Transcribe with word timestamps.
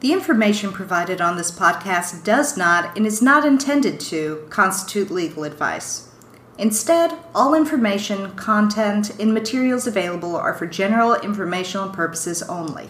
The 0.00 0.14
information 0.14 0.72
provided 0.72 1.20
on 1.20 1.36
this 1.36 1.50
podcast 1.50 2.24
does 2.24 2.56
not 2.56 2.96
and 2.96 3.06
is 3.06 3.20
not 3.20 3.44
intended 3.44 4.00
to 4.00 4.46
constitute 4.48 5.10
legal 5.10 5.44
advice. 5.44 6.08
Instead, 6.56 7.12
all 7.34 7.54
information, 7.54 8.30
content, 8.34 9.10
and 9.20 9.34
materials 9.34 9.86
available 9.86 10.36
are 10.36 10.54
for 10.54 10.66
general 10.66 11.16
informational 11.16 11.90
purposes 11.90 12.42
only. 12.44 12.88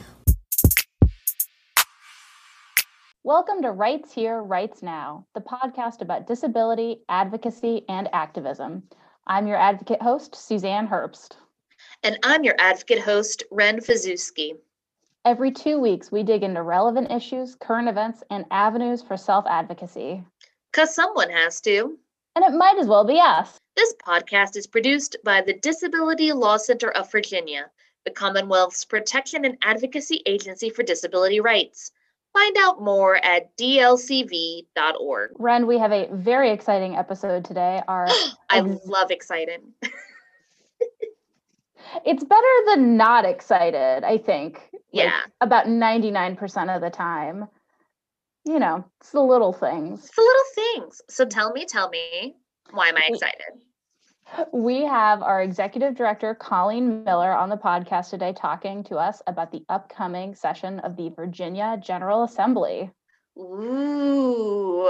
Welcome 3.25 3.61
to 3.63 3.73
Rights 3.73 4.13
Here, 4.13 4.41
Rights 4.41 4.81
Now, 4.81 5.27
the 5.35 5.41
podcast 5.41 6.03
about 6.03 6.29
disability, 6.29 7.01
advocacy, 7.09 7.85
and 7.89 8.09
activism. 8.13 8.85
I'm 9.27 9.49
your 9.49 9.57
advocate 9.57 10.01
host, 10.01 10.37
Suzanne 10.37 10.87
Herbst. 10.87 11.33
And 12.05 12.21
I'm 12.23 12.45
your 12.45 12.55
advocate 12.61 13.01
host, 13.01 13.43
Ren 13.51 13.81
Fazewski. 13.81 14.53
Every 15.27 15.51
two 15.51 15.79
weeks, 15.79 16.11
we 16.11 16.23
dig 16.23 16.43
into 16.43 16.63
relevant 16.63 17.11
issues, 17.11 17.55
current 17.55 17.91
events, 17.91 18.23
and 18.31 18.47
avenues 18.51 19.03
for 19.03 19.19
self 19.19 19.45
advocacy. 19.47 20.25
Because 20.73 20.95
someone 20.95 21.29
has 21.29 21.61
to. 21.63 21.99
And 22.37 22.45
it 22.45 22.57
might 22.57 22.79
as 22.79 22.87
well 22.87 23.05
be 23.05 23.21
us. 23.21 23.59
This 23.77 23.93
podcast 24.07 24.57
is 24.57 24.67
produced 24.67 25.17
by 25.23 25.43
the 25.43 25.59
Disability 25.59 26.33
Law 26.33 26.57
Center 26.57 26.91
of 26.93 27.13
Virginia, 27.13 27.71
the 28.07 28.11
Commonwealth's 28.11 28.87
protection 28.87 29.45
and 29.45 29.59
advocacy 29.63 30.23
agency 30.25 30.71
for 30.71 30.83
disability 30.83 31.41
rights. 31.41 31.93
Find 32.33 32.57
out 32.59 32.81
more 32.81 33.17
at 33.17 33.55
dlcv.org. 33.59 35.31
Ren, 35.39 35.67
we 35.67 35.79
have 35.79 35.93
a 35.93 36.09
very 36.13 36.51
exciting 36.51 36.97
episode 36.97 37.45
today. 37.45 37.83
Our 37.89 38.07
I 38.49 38.61
love 38.61 39.11
excited. 39.11 39.61
it's 42.07 42.25
better 42.25 42.65
than 42.69 42.97
not 42.97 43.27
excited, 43.27 44.05
I 44.05 44.17
think. 44.17 44.70
Yeah. 44.93 45.05
Like 45.05 45.13
about 45.41 45.67
99% 45.67 46.75
of 46.75 46.81
the 46.81 46.91
time. 46.91 47.49
You 48.45 48.59
know, 48.59 48.85
it's 49.01 49.11
the 49.11 49.21
little 49.21 49.53
things. 49.53 50.05
It's 50.07 50.17
the 50.17 50.23
little 50.23 50.43
things. 50.55 51.03
So 51.09 51.25
tell 51.25 51.53
me, 51.53 51.67
tell 51.67 51.89
me, 51.91 52.37
why 52.71 52.89
am 52.89 52.97
I 52.97 53.03
excited? 53.09 53.63
We 54.53 54.85
have 54.85 55.23
our 55.23 55.43
executive 55.43 55.97
director, 55.97 56.35
Colleen 56.35 57.05
Miller, 57.05 57.33
on 57.33 57.49
the 57.49 57.57
podcast 57.57 58.11
today 58.11 58.33
talking 58.33 58.85
to 58.85 58.97
us 58.97 59.21
about 59.27 59.51
the 59.51 59.65
upcoming 59.69 60.35
session 60.35 60.79
of 60.81 60.97
the 60.97 61.11
Virginia 61.11 61.77
General 61.83 62.23
Assembly. 62.23 62.91
Ooh. 63.39 64.89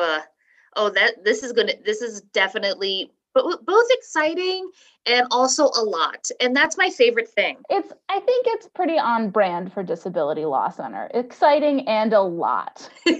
Oh, 0.77 0.91
that 0.91 1.25
this 1.25 1.43
is 1.43 1.53
gonna 1.53 1.73
this 1.85 2.01
is 2.03 2.21
definitely 2.21 3.13
but 3.35 3.65
both 3.65 3.87
exciting 3.91 4.71
and 5.07 5.27
also 5.31 5.65
a 5.65 5.83
lot 5.83 6.29
and 6.41 6.55
that's 6.55 6.77
my 6.77 6.91
favorite 6.91 7.29
thing. 7.29 7.57
It's 7.69 7.93
i 8.09 8.21
think 8.21 8.47
it's 8.49 8.69
pretty 8.69 8.99
on 8.99 9.31
brand 9.31 9.73
for 9.73 9.83
disability 9.83 10.45
law 10.45 10.71
center 10.71 11.11
exciting 11.15 11.89
and 11.89 12.13
a 12.13 12.21
lot. 12.23 12.89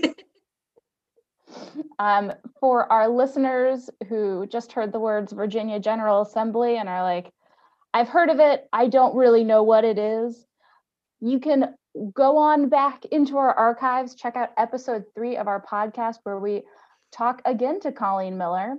Um, 1.99 2.33
for 2.61 2.91
our 2.91 3.09
listeners 3.09 3.91
who 4.09 4.47
just 4.47 4.73
heard 4.73 4.93
the 4.93 5.01
words 5.01 5.33
virginia 5.33 5.79
general 5.79 6.23
assembly 6.23 6.77
and 6.77 6.89
are 6.89 7.03
like 7.03 7.33
i've 7.93 8.09
heard 8.09 8.31
of 8.31 8.39
it 8.41 8.69
i 8.73 8.87
don't 8.87 9.17
really 9.17 9.45
know 9.45 9.63
what 9.63 9.85
it 9.85 9.99
is 9.99 10.47
you 11.21 11.41
can 11.41 11.75
go 12.15 12.37
on 12.37 12.69
back 12.69 13.05
into 13.07 13.37
our 13.37 13.53
archives 13.53 14.15
check 14.15 14.37
out 14.37 14.51
episode 14.57 15.05
three 15.15 15.37
of 15.37 15.49
our 15.49 15.61
podcast 15.61 16.19
where 16.23 16.39
we 16.39 16.63
talk 17.13 17.43
again 17.45 17.81
to 17.81 17.93
colleen 17.93 18.39
miller 18.39 18.77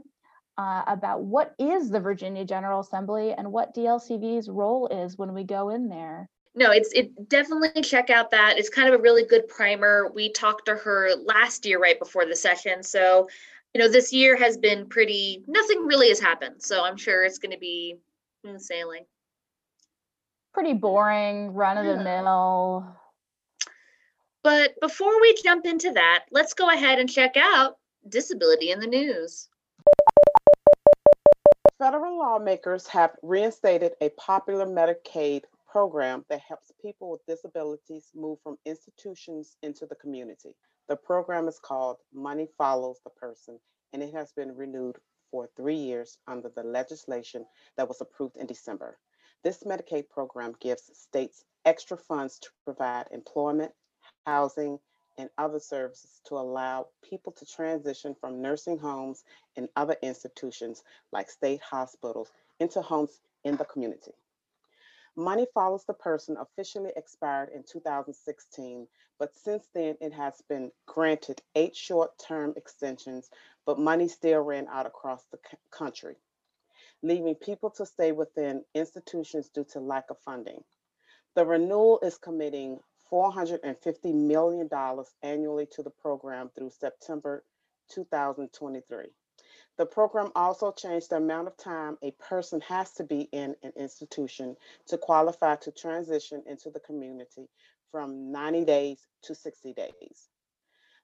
uh, 0.61 0.83
about 0.85 1.23
what 1.23 1.55
is 1.57 1.89
the 1.89 1.99
Virginia 1.99 2.45
General 2.45 2.81
Assembly 2.81 3.33
and 3.33 3.51
what 3.51 3.73
DLCV's 3.73 4.47
role 4.47 4.87
is 4.89 5.17
when 5.17 5.33
we 5.33 5.43
go 5.43 5.69
in 5.69 5.89
there. 5.89 6.29
No, 6.53 6.69
it's 6.69 6.91
it 6.93 7.29
definitely 7.29 7.81
check 7.81 8.11
out 8.11 8.29
that. 8.29 8.59
It's 8.59 8.69
kind 8.69 8.87
of 8.87 8.99
a 8.99 9.01
really 9.01 9.25
good 9.25 9.47
primer. 9.47 10.11
We 10.13 10.31
talked 10.31 10.67
to 10.67 10.75
her 10.75 11.09
last 11.25 11.65
year 11.65 11.79
right 11.79 11.97
before 11.97 12.27
the 12.27 12.35
session. 12.35 12.83
So, 12.83 13.27
you 13.73 13.81
know, 13.81 13.87
this 13.87 14.13
year 14.13 14.35
has 14.35 14.55
been 14.57 14.87
pretty 14.87 15.43
nothing 15.47 15.87
really 15.87 16.09
has 16.09 16.19
happened. 16.19 16.61
So 16.61 16.83
I'm 16.83 16.97
sure 16.97 17.23
it's 17.23 17.39
going 17.39 17.53
to 17.53 17.57
be 17.57 17.95
sailing. 18.57 19.05
Pretty 20.53 20.73
boring, 20.73 21.53
run 21.53 21.77
of 21.77 21.85
the 21.85 22.03
mill. 22.03 22.85
But 24.43 24.73
before 24.79 25.19
we 25.21 25.41
jump 25.43 25.65
into 25.65 25.91
that, 25.93 26.25
let's 26.29 26.53
go 26.53 26.69
ahead 26.69 26.99
and 26.99 27.09
check 27.09 27.35
out 27.37 27.77
disability 28.09 28.71
in 28.71 28.79
the 28.79 28.87
news. 28.87 29.47
Federal 31.81 32.19
lawmakers 32.19 32.85
have 32.85 33.15
reinstated 33.23 33.93
a 34.01 34.09
popular 34.09 34.67
Medicaid 34.67 35.45
program 35.67 36.23
that 36.29 36.39
helps 36.39 36.71
people 36.79 37.09
with 37.09 37.25
disabilities 37.25 38.11
move 38.13 38.37
from 38.43 38.59
institutions 38.67 39.57
into 39.63 39.87
the 39.87 39.95
community. 39.95 40.55
The 40.87 40.95
program 40.95 41.47
is 41.47 41.57
called 41.57 41.97
Money 42.13 42.47
Follows 42.55 42.99
the 43.03 43.09
Person, 43.09 43.59
and 43.93 44.03
it 44.03 44.13
has 44.13 44.31
been 44.31 44.55
renewed 44.55 44.97
for 45.31 45.49
three 45.57 45.73
years 45.73 46.19
under 46.27 46.49
the 46.49 46.61
legislation 46.61 47.47
that 47.77 47.87
was 47.87 47.99
approved 47.99 48.37
in 48.37 48.45
December. 48.45 48.99
This 49.43 49.63
Medicaid 49.63 50.07
program 50.07 50.53
gives 50.59 50.91
states 50.93 51.45
extra 51.65 51.97
funds 51.97 52.37
to 52.41 52.49
provide 52.63 53.07
employment, 53.09 53.71
housing, 54.27 54.77
and 55.21 55.29
other 55.37 55.59
services 55.59 56.19
to 56.25 56.35
allow 56.35 56.87
people 57.07 57.31
to 57.31 57.45
transition 57.45 58.15
from 58.19 58.41
nursing 58.41 58.79
homes 58.79 59.23
and 59.55 59.69
other 59.75 59.95
institutions 60.01 60.83
like 61.11 61.29
state 61.29 61.61
hospitals 61.61 62.31
into 62.59 62.81
homes 62.81 63.21
in 63.43 63.55
the 63.55 63.65
community. 63.65 64.11
Money 65.15 65.45
Follows 65.53 65.83
the 65.85 65.93
Person 65.93 66.37
officially 66.37 66.91
expired 66.95 67.49
in 67.53 67.63
2016, 67.63 68.87
but 69.19 69.35
since 69.35 69.67
then 69.75 69.95
it 70.01 70.11
has 70.11 70.41
been 70.49 70.71
granted 70.87 71.39
eight 71.53 71.75
short 71.75 72.17
term 72.17 72.53
extensions, 72.55 73.29
but 73.65 73.77
money 73.77 74.07
still 74.07 74.41
ran 74.41 74.67
out 74.69 74.87
across 74.87 75.23
the 75.31 75.37
country, 75.69 76.15
leaving 77.03 77.35
people 77.35 77.69
to 77.69 77.85
stay 77.85 78.11
within 78.11 78.63
institutions 78.73 79.49
due 79.49 79.65
to 79.65 79.79
lack 79.79 80.09
of 80.09 80.17
funding. 80.19 80.63
The 81.35 81.45
renewal 81.45 81.99
is 82.01 82.17
committing 82.17 82.79
$450 83.11 84.13
million 84.13 84.69
annually 85.21 85.67
to 85.67 85.83
the 85.83 85.89
program 85.89 86.49
through 86.55 86.71
September 86.71 87.43
2023. 87.89 89.05
The 89.77 89.85
program 89.85 90.31
also 90.35 90.71
changed 90.71 91.09
the 91.09 91.17
amount 91.17 91.47
of 91.47 91.57
time 91.57 91.97
a 92.01 92.11
person 92.11 92.61
has 92.61 92.91
to 92.93 93.03
be 93.03 93.21
in 93.31 93.55
an 93.63 93.73
institution 93.75 94.55
to 94.87 94.97
qualify 94.97 95.55
to 95.57 95.71
transition 95.71 96.43
into 96.45 96.69
the 96.69 96.79
community 96.79 97.49
from 97.91 98.31
90 98.31 98.65
days 98.65 99.07
to 99.23 99.35
60 99.35 99.73
days. 99.73 100.29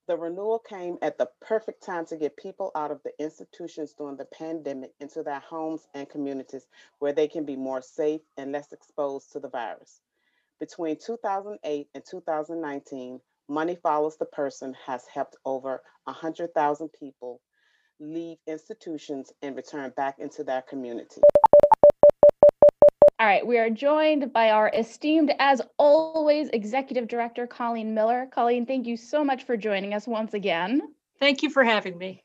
The 0.07 0.15
renewal 0.15 0.59
came 0.59 0.97
at 1.01 1.17
the 1.17 1.29
perfect 1.41 1.83
time 1.83 2.05
to 2.05 2.15
get 2.15 2.37
people 2.37 2.71
out 2.75 2.91
of 2.91 3.03
the 3.03 3.11
institutions 3.19 3.93
during 3.93 4.15
the 4.15 4.25
pandemic 4.25 4.93
into 5.01 5.21
their 5.21 5.41
homes 5.41 5.85
and 5.93 6.09
communities 6.09 6.65
where 6.99 7.11
they 7.11 7.27
can 7.27 7.43
be 7.43 7.57
more 7.57 7.81
safe 7.81 8.21
and 8.37 8.53
less 8.53 8.71
exposed 8.71 9.33
to 9.33 9.39
the 9.41 9.49
virus. 9.49 10.01
Between 10.59 10.97
2008 10.97 11.87
and 11.93 12.03
2019, 12.03 13.19
Money 13.47 13.77
Follows 13.83 14.17
the 14.17 14.25
Person 14.25 14.75
has 14.85 15.03
helped 15.13 15.35
over 15.45 15.83
100,000 16.05 16.89
people 16.99 17.41
leave 17.99 18.37
institutions 18.47 19.31
and 19.43 19.55
return 19.55 19.93
back 19.95 20.17
into 20.17 20.43
their 20.43 20.63
community. 20.63 21.21
All 23.19 23.27
right, 23.27 23.45
we 23.45 23.59
are 23.59 23.69
joined 23.69 24.33
by 24.33 24.49
our 24.49 24.71
esteemed, 24.73 25.31
as 25.37 25.61
always, 25.77 26.49
Executive 26.49 27.07
Director 27.07 27.45
Colleen 27.45 27.93
Miller. 27.93 28.27
Colleen, 28.31 28.65
thank 28.65 28.87
you 28.87 28.97
so 28.97 29.23
much 29.23 29.43
for 29.43 29.57
joining 29.57 29.93
us 29.93 30.07
once 30.07 30.33
again. 30.33 30.81
Thank 31.19 31.43
you 31.43 31.51
for 31.51 31.63
having 31.63 31.97
me. 31.97 32.23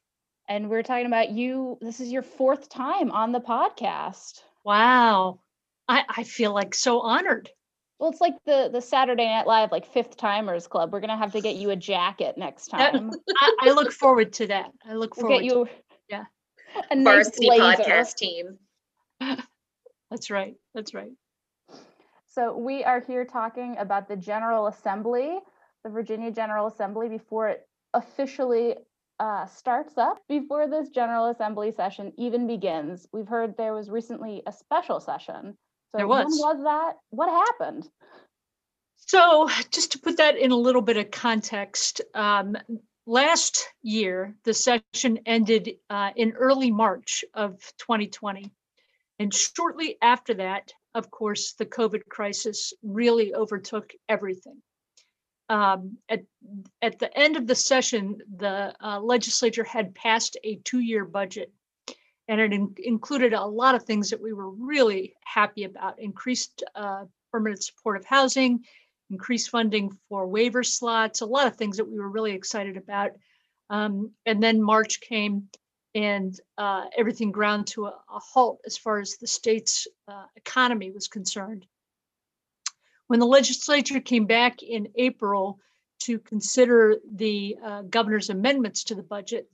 And 0.48 0.70
we're 0.70 0.82
talking 0.82 1.06
about 1.06 1.30
you. 1.30 1.76
This 1.82 2.00
is 2.00 2.10
your 2.10 2.22
fourth 2.22 2.70
time 2.70 3.10
on 3.10 3.32
the 3.32 3.40
podcast. 3.40 4.40
Wow. 4.64 5.40
I, 5.86 6.04
I 6.08 6.24
feel 6.24 6.54
like 6.54 6.74
so 6.74 7.00
honored. 7.00 7.50
Well, 8.02 8.10
it's 8.10 8.20
like 8.20 8.34
the 8.46 8.68
the 8.72 8.80
Saturday 8.80 9.26
Night 9.26 9.46
Live 9.46 9.70
like 9.70 9.86
fifth 9.86 10.16
timers 10.16 10.66
club. 10.66 10.92
We're 10.92 10.98
gonna 10.98 11.16
have 11.16 11.30
to 11.34 11.40
get 11.40 11.54
you 11.54 11.70
a 11.70 11.76
jacket 11.76 12.36
next 12.36 12.66
time. 12.66 13.12
I, 13.38 13.56
I, 13.60 13.70
look 13.70 13.92
forward 13.92 14.32
to 14.32 14.48
that. 14.48 14.72
I 14.84 14.94
look 14.94 15.14
forward. 15.14 15.28
We'll 15.28 15.38
get 15.38 15.44
you, 15.44 15.64
to, 15.66 15.70
yeah, 16.08 16.24
a 16.90 16.96
nice 16.96 17.26
varsity 17.26 17.48
podcast 17.48 18.16
team. 18.16 18.58
That's 20.10 20.30
right. 20.32 20.56
That's 20.74 20.94
right. 20.94 21.12
So 22.26 22.58
we 22.58 22.82
are 22.82 23.00
here 23.00 23.24
talking 23.24 23.76
about 23.78 24.08
the 24.08 24.16
General 24.16 24.66
Assembly, 24.66 25.38
the 25.84 25.90
Virginia 25.90 26.32
General 26.32 26.66
Assembly, 26.66 27.08
before 27.08 27.50
it 27.50 27.68
officially 27.94 28.74
uh, 29.20 29.46
starts 29.46 29.96
up. 29.96 30.18
Before 30.28 30.66
this 30.66 30.88
General 30.88 31.26
Assembly 31.26 31.70
session 31.70 32.12
even 32.18 32.48
begins, 32.48 33.06
we've 33.12 33.28
heard 33.28 33.56
there 33.56 33.74
was 33.74 33.90
recently 33.90 34.42
a 34.48 34.52
special 34.52 34.98
session 34.98 35.56
so 35.92 35.98
there 35.98 36.08
was. 36.08 36.24
when 36.24 36.56
was 36.56 36.64
that? 36.64 36.92
What 37.10 37.28
happened? 37.28 37.88
So 38.96 39.48
just 39.70 39.92
to 39.92 39.98
put 39.98 40.16
that 40.18 40.36
in 40.38 40.52
a 40.52 40.56
little 40.56 40.82
bit 40.82 40.96
of 40.96 41.10
context, 41.10 42.00
um, 42.14 42.56
last 43.06 43.68
year 43.82 44.34
the 44.44 44.54
session 44.54 45.20
ended 45.26 45.76
uh, 45.90 46.10
in 46.16 46.32
early 46.32 46.70
March 46.70 47.24
of 47.34 47.58
2020. 47.78 48.50
And 49.18 49.34
shortly 49.34 49.98
after 50.00 50.34
that, 50.34 50.72
of 50.94 51.10
course, 51.10 51.52
the 51.54 51.66
COVID 51.66 52.06
crisis 52.08 52.72
really 52.82 53.34
overtook 53.34 53.92
everything. 54.08 54.62
um, 55.48 55.98
at, 56.08 56.20
at 56.80 56.98
the 56.98 57.16
end 57.16 57.36
of 57.36 57.46
the 57.46 57.54
session, 57.54 58.18
the 58.36 58.74
uh, 58.80 59.00
legislature 59.00 59.64
had 59.64 59.94
passed 59.94 60.38
a 60.44 60.56
two-year 60.64 61.04
budget. 61.04 61.52
And 62.28 62.40
it 62.40 62.52
in- 62.52 62.74
included 62.78 63.32
a 63.32 63.44
lot 63.44 63.74
of 63.74 63.82
things 63.82 64.10
that 64.10 64.22
we 64.22 64.32
were 64.32 64.50
really 64.50 65.14
happy 65.24 65.64
about, 65.64 65.98
increased 65.98 66.62
uh, 66.74 67.04
permanent 67.32 67.62
supportive 67.62 68.04
housing, 68.04 68.64
increased 69.10 69.50
funding 69.50 69.96
for 70.08 70.26
waiver 70.26 70.62
slots, 70.62 71.20
a 71.20 71.26
lot 71.26 71.46
of 71.46 71.56
things 71.56 71.76
that 71.76 71.88
we 71.88 71.98
were 71.98 72.08
really 72.08 72.32
excited 72.32 72.76
about. 72.76 73.10
Um, 73.70 74.12
and 74.26 74.42
then 74.42 74.62
March 74.62 75.00
came 75.00 75.48
and 75.94 76.38
uh, 76.56 76.84
everything 76.96 77.30
ground 77.30 77.66
to 77.68 77.86
a, 77.86 77.88
a, 77.88 78.18
halt 78.18 78.60
as 78.66 78.78
far 78.78 78.98
as 78.98 79.16
the 79.16 79.26
state's 79.26 79.86
uh, 80.08 80.24
economy 80.36 80.90
was 80.90 81.08
concerned. 81.08 81.66
When 83.08 83.20
the 83.20 83.26
legislature 83.26 84.00
came 84.00 84.26
back 84.26 84.62
in 84.62 84.88
April 84.94 85.58
to 86.00 86.18
consider 86.18 86.96
the 87.14 87.56
uh, 87.62 87.82
governor's 87.82 88.30
amendments 88.30 88.84
to 88.84 88.94
the 88.94 89.02
budget, 89.02 89.48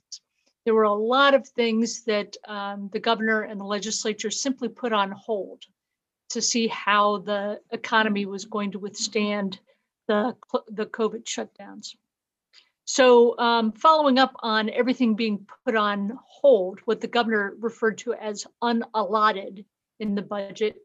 there 0.68 0.74
were 0.74 0.82
a 0.82 0.92
lot 0.92 1.32
of 1.32 1.48
things 1.48 2.04
that 2.04 2.36
um, 2.46 2.90
the 2.92 3.00
governor 3.00 3.40
and 3.40 3.58
the 3.58 3.64
legislature 3.64 4.30
simply 4.30 4.68
put 4.68 4.92
on 4.92 5.10
hold 5.12 5.62
to 6.28 6.42
see 6.42 6.66
how 6.66 7.16
the 7.20 7.58
economy 7.70 8.26
was 8.26 8.44
going 8.44 8.70
to 8.72 8.78
withstand 8.78 9.58
the, 10.08 10.36
the 10.68 10.84
COVID 10.84 11.24
shutdowns. 11.24 11.94
So, 12.84 13.38
um, 13.38 13.72
following 13.72 14.18
up 14.18 14.34
on 14.40 14.68
everything 14.68 15.14
being 15.14 15.46
put 15.64 15.74
on 15.74 16.18
hold, 16.26 16.80
what 16.84 17.00
the 17.00 17.08
governor 17.08 17.54
referred 17.58 17.96
to 17.98 18.12
as 18.12 18.46
unallotted 18.62 19.64
in 20.00 20.14
the 20.14 20.20
budget, 20.20 20.76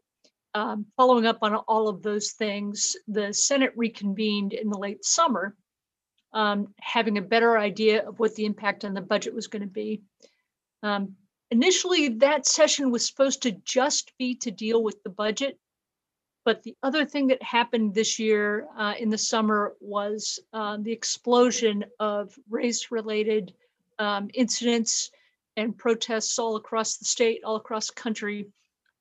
um, 0.54 0.86
following 0.96 1.26
up 1.26 1.40
on 1.42 1.56
all 1.56 1.88
of 1.88 2.02
those 2.02 2.32
things, 2.32 2.96
the 3.06 3.34
Senate 3.34 3.74
reconvened 3.76 4.54
in 4.54 4.70
the 4.70 4.78
late 4.78 5.04
summer, 5.04 5.54
um, 6.34 6.74
having 6.80 7.16
a 7.16 7.22
better 7.22 7.56
idea 7.56 8.06
of 8.06 8.18
what 8.18 8.34
the 8.34 8.44
impact 8.44 8.84
on 8.84 8.92
the 8.92 9.00
budget 9.00 9.34
was 9.34 9.46
going 9.46 9.62
to 9.62 9.68
be. 9.68 10.02
Um, 10.82 11.16
initially, 11.50 12.08
that 12.08 12.46
session 12.46 12.90
was 12.90 13.06
supposed 13.06 13.42
to 13.42 13.52
just 13.64 14.12
be 14.18 14.34
to 14.36 14.50
deal 14.50 14.82
with 14.82 15.02
the 15.02 15.10
budget. 15.10 15.58
But 16.44 16.62
the 16.62 16.76
other 16.82 17.06
thing 17.06 17.28
that 17.28 17.42
happened 17.42 17.94
this 17.94 18.18
year 18.18 18.66
uh, 18.76 18.94
in 18.98 19.08
the 19.08 19.16
summer 19.16 19.74
was 19.80 20.38
uh, 20.52 20.76
the 20.78 20.92
explosion 20.92 21.84
of 21.98 22.38
race 22.50 22.90
related 22.90 23.54
um, 23.98 24.28
incidents 24.34 25.10
and 25.56 25.78
protests 25.78 26.38
all 26.38 26.56
across 26.56 26.98
the 26.98 27.06
state, 27.06 27.40
all 27.44 27.56
across 27.56 27.86
the 27.86 27.94
country 27.94 28.48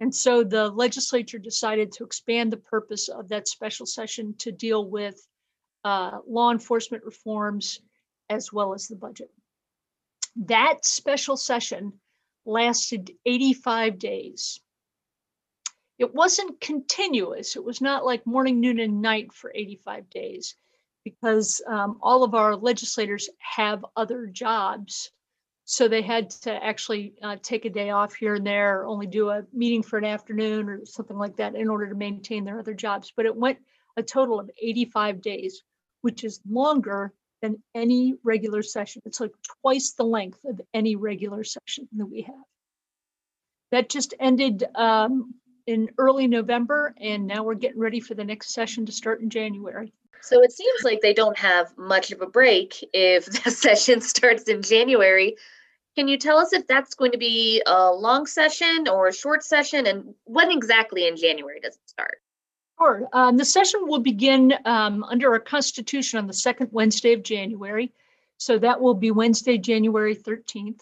and 0.04 0.14
so 0.14 0.44
the 0.44 0.70
legislature 0.70 1.38
decided 1.38 1.94
to 1.94 2.04
expand 2.04 2.52
the 2.52 2.58
purpose 2.58 3.08
of 3.08 3.30
that 3.30 3.48
special 3.48 3.86
session 3.86 4.36
to 4.40 4.52
deal 4.52 4.90
with 4.90 5.26
uh, 5.84 6.20
law 6.28 6.52
enforcement 6.52 7.04
reforms 7.04 7.82
as 8.30 8.52
well 8.52 8.74
as 8.74 8.88
the 8.88 8.96
budget. 8.96 9.30
That 10.36 10.86
special 10.86 11.38
session 11.38 11.94
lasted 12.46 13.12
85 13.26 14.00
days. 14.00 14.60
It 16.00 16.14
wasn't 16.14 16.60
continuous. 16.60 17.56
It 17.56 17.64
was 17.64 17.82
not 17.82 18.06
like 18.06 18.26
morning, 18.26 18.60
noon, 18.60 18.80
and 18.80 19.02
night 19.02 19.32
for 19.32 19.52
85 19.54 20.10
days 20.10 20.56
because 21.04 21.62
um, 21.68 22.00
all 22.02 22.24
of 22.24 22.34
our 22.34 22.56
legislators 22.56 23.30
have 23.40 23.86
other 23.96 24.26
jobs 24.26 25.12
so 25.66 25.88
they 25.88 26.02
had 26.02 26.30
to 26.30 26.52
actually 26.64 27.14
uh, 27.22 27.38
take 27.42 27.66
a 27.66 27.70
day 27.70 27.90
off 27.90 28.14
here 28.14 28.36
and 28.36 28.46
there, 28.46 28.82
or 28.82 28.86
only 28.86 29.08
do 29.08 29.30
a 29.30 29.46
meeting 29.54 29.82
for 29.82 29.98
an 29.98 30.06
afternoon 30.06 30.68
or 30.68 30.86
something 30.86 31.18
like 31.18 31.38
that 31.38 31.56
in 31.56 31.70
order 31.70 31.88
to 31.88 31.96
maintain 31.96 32.44
their 32.44 32.60
other 32.60 32.74
jobs. 32.74 33.14
But 33.16 33.26
it 33.26 33.36
went 33.36 33.60
a 33.96 34.04
total 34.04 34.40
of 34.40 34.50
85 34.62 35.22
days, 35.22 35.64
which 36.04 36.24
is 36.24 36.42
longer 36.50 37.14
than 37.42 37.64
any 37.74 38.16
regular 38.24 38.62
session. 38.62 39.02
It's 39.06 39.20
like 39.20 39.32
twice 39.62 39.94
the 39.94 40.04
length 40.04 40.44
of 40.46 40.62
any 40.74 40.96
regular 40.96 41.44
session 41.44 41.88
that 41.94 42.06
we 42.06 42.22
have. 42.22 42.36
That 43.72 43.90
just 43.90 44.14
ended 44.20 44.66
um, 44.76 45.34
in 45.66 45.90
early 45.98 46.28
November, 46.28 46.94
and 47.00 47.26
now 47.26 47.44
we're 47.44 47.56
getting 47.56 47.80
ready 47.80 48.02
for 48.02 48.16
the 48.16 48.24
next 48.24 48.54
session 48.54 48.86
to 48.86 48.92
start 48.92 49.22
in 49.22 49.30
January. 49.30 49.94
So 50.22 50.42
it 50.42 50.52
seems 50.52 50.84
like 50.84 51.00
they 51.02 51.14
don't 51.14 51.38
have 51.38 51.78
much 51.78 52.12
of 52.12 52.22
a 52.22 52.28
break 52.28 52.76
if 52.94 53.26
the 53.44 53.50
session 53.50 54.02
starts 54.02 54.44
in 54.44 54.62
January. 54.62 55.38
Can 55.96 56.08
you 56.08 56.18
tell 56.18 56.38
us 56.38 56.54
if 56.54 56.68
that's 56.68 56.96
going 56.96 57.12
to 57.12 57.18
be 57.18 57.62
a 57.66 57.92
long 57.92 58.26
session 58.26 58.88
or 58.90 59.08
a 59.08 59.14
short 59.14 59.44
session 59.44 59.86
and 59.86 60.16
when 60.26 60.52
exactly 60.52 61.08
in 61.08 61.16
January 61.16 61.60
does 61.62 61.76
it 61.76 61.90
start? 61.90 62.20
Sure. 62.80 63.08
Um, 63.14 63.38
the 63.38 63.46
session 63.46 63.82
will 63.84 64.00
begin 64.00 64.54
um, 64.66 65.04
under 65.04 65.32
our 65.32 65.40
Constitution 65.40 66.20
on 66.20 66.28
the 66.28 66.34
second 66.34 66.70
Wednesday 66.72 67.14
of 67.14 67.24
January. 67.24 67.94
So 68.38 68.58
that 68.60 68.82
will 68.82 68.96
be 68.96 69.12
Wednesday, 69.12 69.58
January 69.58 70.16
13th. 70.16 70.82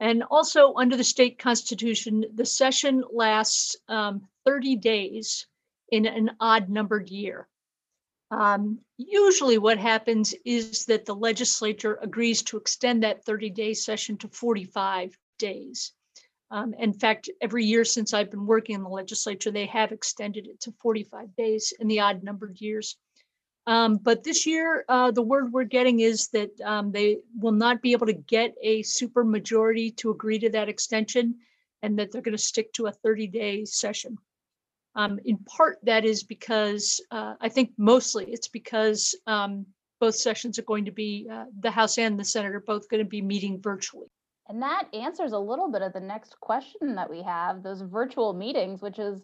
And 0.00 0.22
also 0.30 0.74
under 0.74 0.96
the 0.96 1.04
state 1.04 1.38
constitution, 1.38 2.24
the 2.34 2.44
session 2.44 3.04
lasts 3.12 3.76
um, 3.88 4.28
30 4.44 4.76
days 4.76 5.46
in 5.90 6.06
an 6.06 6.32
odd 6.40 6.68
numbered 6.68 7.08
year. 7.08 7.48
Um, 8.30 8.80
usually, 8.96 9.58
what 9.58 9.78
happens 9.78 10.34
is 10.44 10.86
that 10.86 11.04
the 11.04 11.14
legislature 11.14 11.98
agrees 12.02 12.42
to 12.42 12.56
extend 12.56 13.02
that 13.02 13.24
30 13.24 13.50
day 13.50 13.74
session 13.74 14.16
to 14.18 14.28
45 14.28 15.16
days. 15.38 15.92
Um, 16.54 16.72
in 16.74 16.92
fact, 16.92 17.28
every 17.40 17.64
year 17.64 17.84
since 17.84 18.14
I've 18.14 18.30
been 18.30 18.46
working 18.46 18.76
in 18.76 18.84
the 18.84 18.88
legislature, 18.88 19.50
they 19.50 19.66
have 19.66 19.90
extended 19.90 20.46
it 20.46 20.60
to 20.60 20.74
45 20.80 21.34
days 21.34 21.72
in 21.80 21.88
the 21.88 21.98
odd 21.98 22.22
numbered 22.22 22.60
years. 22.60 22.96
Um, 23.66 23.96
but 23.96 24.22
this 24.22 24.46
year, 24.46 24.84
uh, 24.88 25.10
the 25.10 25.20
word 25.20 25.52
we're 25.52 25.64
getting 25.64 25.98
is 25.98 26.28
that 26.28 26.52
um, 26.60 26.92
they 26.92 27.18
will 27.36 27.50
not 27.50 27.82
be 27.82 27.90
able 27.90 28.06
to 28.06 28.12
get 28.12 28.54
a 28.62 28.82
super 28.82 29.24
majority 29.24 29.90
to 29.92 30.12
agree 30.12 30.38
to 30.38 30.50
that 30.50 30.68
extension 30.68 31.34
and 31.82 31.98
that 31.98 32.12
they're 32.12 32.22
going 32.22 32.36
to 32.36 32.42
stick 32.42 32.72
to 32.74 32.86
a 32.86 32.92
30 32.92 33.26
day 33.26 33.64
session. 33.64 34.16
Um, 34.94 35.18
in 35.24 35.38
part, 35.38 35.78
that 35.82 36.04
is 36.04 36.22
because 36.22 37.00
uh, 37.10 37.34
I 37.40 37.48
think 37.48 37.72
mostly 37.76 38.26
it's 38.26 38.46
because 38.46 39.12
um, 39.26 39.66
both 39.98 40.14
sessions 40.14 40.56
are 40.60 40.62
going 40.62 40.84
to 40.84 40.92
be, 40.92 41.26
uh, 41.28 41.46
the 41.58 41.72
House 41.72 41.98
and 41.98 42.16
the 42.16 42.24
Senate 42.24 42.54
are 42.54 42.60
both 42.60 42.88
going 42.88 43.02
to 43.02 43.10
be 43.10 43.22
meeting 43.22 43.60
virtually. 43.60 44.06
And 44.48 44.60
that 44.62 44.88
answers 44.92 45.32
a 45.32 45.38
little 45.38 45.70
bit 45.70 45.82
of 45.82 45.92
the 45.92 46.00
next 46.00 46.38
question 46.40 46.94
that 46.96 47.10
we 47.10 47.22
have 47.22 47.62
those 47.62 47.80
virtual 47.80 48.32
meetings, 48.32 48.82
which 48.82 48.98
is 48.98 49.22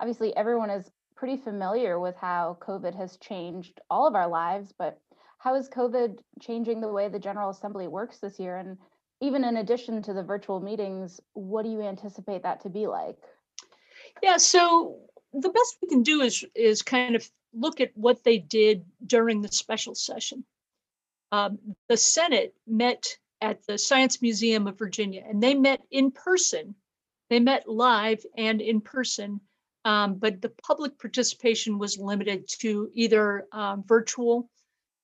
obviously 0.00 0.36
everyone 0.36 0.70
is 0.70 0.90
pretty 1.16 1.36
familiar 1.36 1.98
with 1.98 2.16
how 2.16 2.58
COVID 2.60 2.94
has 2.94 3.16
changed 3.16 3.80
all 3.90 4.06
of 4.06 4.14
our 4.14 4.28
lives, 4.28 4.72
but 4.78 5.00
how 5.38 5.54
is 5.54 5.68
COVID 5.68 6.18
changing 6.40 6.80
the 6.80 6.92
way 6.92 7.08
the 7.08 7.18
General 7.18 7.50
Assembly 7.50 7.88
works 7.88 8.18
this 8.18 8.38
year? 8.38 8.58
And 8.58 8.76
even 9.20 9.44
in 9.44 9.56
addition 9.56 10.02
to 10.02 10.12
the 10.12 10.22
virtual 10.22 10.60
meetings, 10.60 11.20
what 11.32 11.64
do 11.64 11.70
you 11.70 11.80
anticipate 11.80 12.42
that 12.42 12.60
to 12.62 12.68
be 12.68 12.86
like? 12.86 13.18
Yeah, 14.22 14.36
so 14.36 14.98
the 15.32 15.48
best 15.48 15.78
we 15.82 15.88
can 15.88 16.02
do 16.02 16.20
is 16.20 16.44
is 16.54 16.82
kind 16.82 17.16
of 17.16 17.28
look 17.52 17.80
at 17.80 17.90
what 17.94 18.24
they 18.24 18.38
did 18.38 18.84
during 19.06 19.42
the 19.42 19.48
special 19.48 19.94
session. 19.94 20.44
Um, 21.32 21.58
the 21.88 21.96
Senate 21.96 22.54
met 22.66 23.18
at 23.40 23.64
the 23.66 23.78
Science 23.78 24.20
Museum 24.20 24.66
of 24.66 24.78
Virginia, 24.78 25.24
and 25.26 25.42
they 25.42 25.54
met 25.54 25.80
in 25.90 26.10
person. 26.10 26.74
They 27.30 27.40
met 27.40 27.68
live 27.68 28.24
and 28.36 28.60
in 28.60 28.80
person, 28.80 29.40
um, 29.84 30.14
but 30.14 30.40
the 30.40 30.48
public 30.48 30.98
participation 30.98 31.78
was 31.78 31.98
limited 31.98 32.48
to 32.60 32.90
either 32.94 33.46
um, 33.52 33.84
virtual 33.86 34.50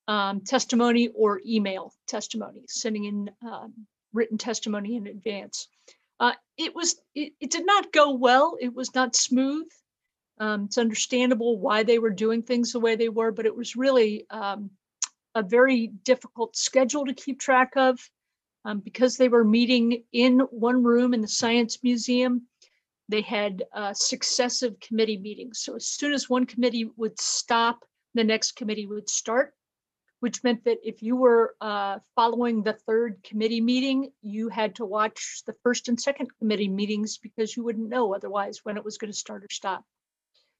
um, 0.08 0.40
testimony 0.40 1.08
or 1.08 1.40
email 1.46 1.92
testimony, 2.06 2.64
sending 2.66 3.04
in 3.04 3.30
um, 3.46 3.74
written 4.12 4.38
testimony 4.38 4.96
in 4.96 5.06
advance. 5.06 5.68
Uh, 6.18 6.32
it 6.56 6.74
was 6.74 6.96
it, 7.14 7.32
it 7.40 7.50
did 7.50 7.66
not 7.66 7.92
go 7.92 8.12
well. 8.12 8.56
It 8.60 8.74
was 8.74 8.94
not 8.94 9.14
smooth. 9.14 9.66
Um, 10.38 10.64
it's 10.64 10.78
understandable 10.78 11.58
why 11.58 11.82
they 11.82 11.98
were 11.98 12.10
doing 12.10 12.42
things 12.42 12.72
the 12.72 12.80
way 12.80 12.96
they 12.96 13.08
were, 13.08 13.32
but 13.32 13.46
it 13.46 13.54
was 13.54 13.76
really 13.76 14.26
a 15.34 15.42
very 15.42 15.88
difficult 15.88 16.56
schedule 16.56 17.04
to 17.06 17.14
keep 17.14 17.40
track 17.40 17.72
of 17.76 17.98
um, 18.64 18.80
because 18.80 19.16
they 19.16 19.28
were 19.28 19.44
meeting 19.44 20.02
in 20.12 20.40
one 20.50 20.82
room 20.82 21.14
in 21.14 21.20
the 21.20 21.28
Science 21.28 21.82
Museum. 21.82 22.42
They 23.08 23.20
had 23.20 23.62
uh, 23.74 23.92
successive 23.92 24.80
committee 24.80 25.18
meetings. 25.18 25.60
So 25.60 25.76
as 25.76 25.86
soon 25.86 26.12
as 26.12 26.30
one 26.30 26.46
committee 26.46 26.90
would 26.96 27.20
stop, 27.20 27.84
the 28.14 28.24
next 28.24 28.52
committee 28.52 28.86
would 28.86 29.10
start, 29.10 29.54
which 30.20 30.42
meant 30.42 30.64
that 30.64 30.78
if 30.82 31.02
you 31.02 31.16
were 31.16 31.54
uh, 31.60 31.98
following 32.16 32.62
the 32.62 32.72
third 32.72 33.22
committee 33.22 33.60
meeting, 33.60 34.10
you 34.22 34.48
had 34.48 34.74
to 34.76 34.86
watch 34.86 35.42
the 35.46 35.54
first 35.62 35.88
and 35.88 36.00
second 36.00 36.28
committee 36.38 36.68
meetings 36.68 37.18
because 37.18 37.56
you 37.56 37.62
wouldn't 37.62 37.90
know 37.90 38.14
otherwise 38.14 38.60
when 38.62 38.78
it 38.78 38.84
was 38.84 38.96
going 38.96 39.12
to 39.12 39.18
start 39.18 39.44
or 39.44 39.48
stop. 39.50 39.84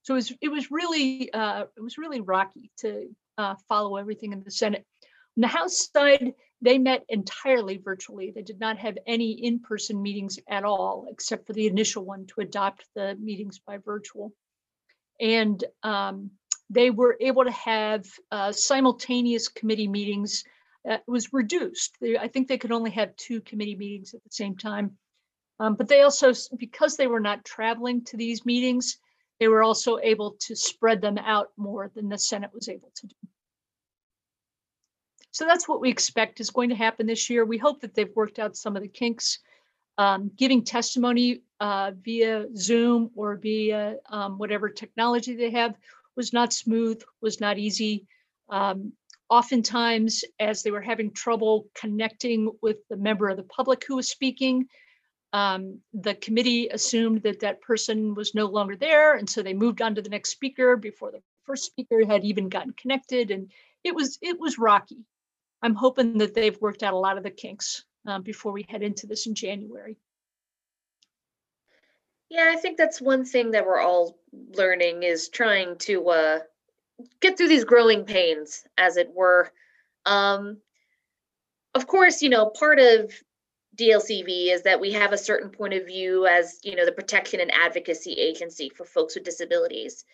So 0.02 0.12
it 0.12 0.16
was 0.16 0.32
it 0.42 0.48
was 0.48 0.70
really 0.70 1.32
uh, 1.32 1.64
it 1.74 1.80
was 1.80 1.96
really 1.96 2.20
rocky 2.20 2.70
to 2.80 3.08
uh, 3.38 3.54
follow 3.68 3.96
everything 3.96 4.32
in 4.32 4.42
the 4.44 4.50
Senate. 4.50 4.84
On 5.36 5.40
the 5.40 5.48
House 5.48 5.90
side, 5.92 6.34
they 6.62 6.78
met 6.78 7.04
entirely 7.08 7.76
virtually. 7.76 8.30
They 8.30 8.42
did 8.42 8.60
not 8.60 8.78
have 8.78 8.96
any 9.06 9.32
in-person 9.32 10.00
meetings 10.00 10.38
at 10.48 10.64
all, 10.64 11.06
except 11.10 11.46
for 11.46 11.52
the 11.52 11.66
initial 11.66 12.04
one 12.04 12.26
to 12.26 12.40
adopt 12.40 12.86
the 12.94 13.16
meetings 13.16 13.58
by 13.58 13.78
virtual. 13.78 14.32
And 15.20 15.62
um, 15.82 16.30
they 16.70 16.90
were 16.90 17.16
able 17.20 17.44
to 17.44 17.50
have 17.50 18.06
uh, 18.30 18.52
simultaneous 18.52 19.48
committee 19.48 19.88
meetings. 19.88 20.44
Uh, 20.88 20.94
it 20.94 21.02
was 21.06 21.32
reduced. 21.32 21.96
They, 22.00 22.16
I 22.16 22.28
think 22.28 22.48
they 22.48 22.58
could 22.58 22.72
only 22.72 22.92
have 22.92 23.16
two 23.16 23.40
committee 23.40 23.76
meetings 23.76 24.14
at 24.14 24.22
the 24.22 24.30
same 24.30 24.56
time. 24.56 24.96
Um, 25.60 25.74
but 25.74 25.88
they 25.88 26.00
also, 26.02 26.32
because 26.56 26.96
they 26.96 27.06
were 27.06 27.20
not 27.20 27.44
traveling 27.44 28.04
to 28.04 28.16
these 28.16 28.44
meetings, 28.44 28.98
they 29.40 29.48
were 29.48 29.62
also 29.62 29.98
able 30.02 30.36
to 30.40 30.56
spread 30.56 31.00
them 31.00 31.18
out 31.18 31.48
more 31.56 31.90
than 31.94 32.08
the 32.08 32.18
Senate 32.18 32.50
was 32.54 32.68
able 32.68 32.90
to 32.96 33.06
do. 33.06 33.16
So 35.34 35.46
that's 35.46 35.68
what 35.68 35.80
we 35.80 35.90
expect 35.90 36.38
is 36.38 36.50
going 36.50 36.68
to 36.68 36.76
happen 36.76 37.08
this 37.08 37.28
year. 37.28 37.44
We 37.44 37.58
hope 37.58 37.80
that 37.80 37.92
they've 37.92 38.14
worked 38.14 38.38
out 38.38 38.56
some 38.56 38.76
of 38.76 38.82
the 38.82 38.88
kinks. 38.88 39.40
Um, 39.98 40.30
giving 40.36 40.62
testimony 40.62 41.42
uh, 41.58 41.90
via 42.00 42.46
Zoom 42.56 43.10
or 43.16 43.36
via 43.36 43.96
um, 44.10 44.38
whatever 44.38 44.68
technology 44.68 45.34
they 45.34 45.50
have 45.50 45.74
was 46.16 46.32
not 46.32 46.52
smooth, 46.52 47.02
was 47.20 47.40
not 47.40 47.58
easy. 47.58 48.06
Um, 48.48 48.92
oftentimes, 49.28 50.22
as 50.38 50.62
they 50.62 50.70
were 50.70 50.80
having 50.80 51.12
trouble 51.12 51.66
connecting 51.74 52.52
with 52.62 52.76
the 52.88 52.96
member 52.96 53.28
of 53.28 53.36
the 53.36 53.42
public 53.42 53.84
who 53.84 53.96
was 53.96 54.08
speaking, 54.08 54.68
um, 55.32 55.80
the 55.92 56.14
committee 56.14 56.68
assumed 56.68 57.24
that 57.24 57.40
that 57.40 57.60
person 57.60 58.14
was 58.14 58.36
no 58.36 58.46
longer 58.46 58.76
there, 58.76 59.16
and 59.16 59.28
so 59.28 59.42
they 59.42 59.54
moved 59.54 59.82
on 59.82 59.96
to 59.96 60.02
the 60.02 60.10
next 60.10 60.30
speaker 60.30 60.76
before 60.76 61.10
the 61.10 61.22
first 61.42 61.64
speaker 61.64 62.06
had 62.06 62.24
even 62.24 62.48
gotten 62.48 62.72
connected, 62.74 63.32
and 63.32 63.50
it 63.82 63.96
was 63.96 64.16
it 64.22 64.38
was 64.38 64.58
rocky. 64.58 65.04
I'm 65.62 65.74
hoping 65.74 66.18
that 66.18 66.34
they've 66.34 66.60
worked 66.60 66.82
out 66.82 66.94
a 66.94 66.98
lot 66.98 67.16
of 67.16 67.22
the 67.22 67.30
kinks 67.30 67.84
um, 68.06 68.22
before 68.22 68.52
we 68.52 68.66
head 68.68 68.82
into 68.82 69.06
this 69.06 69.26
in 69.26 69.34
January. 69.34 69.96
Yeah, 72.28 72.50
I 72.52 72.56
think 72.56 72.76
that's 72.76 73.00
one 73.00 73.24
thing 73.24 73.52
that 73.52 73.64
we're 73.64 73.80
all 73.80 74.18
learning 74.32 75.02
is 75.02 75.28
trying 75.28 75.76
to 75.78 76.08
uh, 76.08 76.38
get 77.20 77.36
through 77.36 77.48
these 77.48 77.64
growing 77.64 78.04
pains, 78.04 78.64
as 78.76 78.96
it 78.96 79.10
were. 79.14 79.52
Um, 80.06 80.58
of 81.74 81.86
course, 81.86 82.22
you 82.22 82.28
know, 82.28 82.46
part 82.46 82.78
of 82.78 83.12
DLCV 83.76 84.52
is 84.52 84.62
that 84.62 84.80
we 84.80 84.92
have 84.92 85.12
a 85.12 85.18
certain 85.18 85.50
point 85.50 85.74
of 85.74 85.86
view 85.86 86.26
as, 86.26 86.60
you 86.62 86.76
know, 86.76 86.84
the 86.84 86.92
protection 86.92 87.40
and 87.40 87.52
advocacy 87.52 88.12
agency 88.12 88.68
for 88.68 88.84
folks 88.84 89.14
with 89.14 89.24
disabilities. 89.24 90.04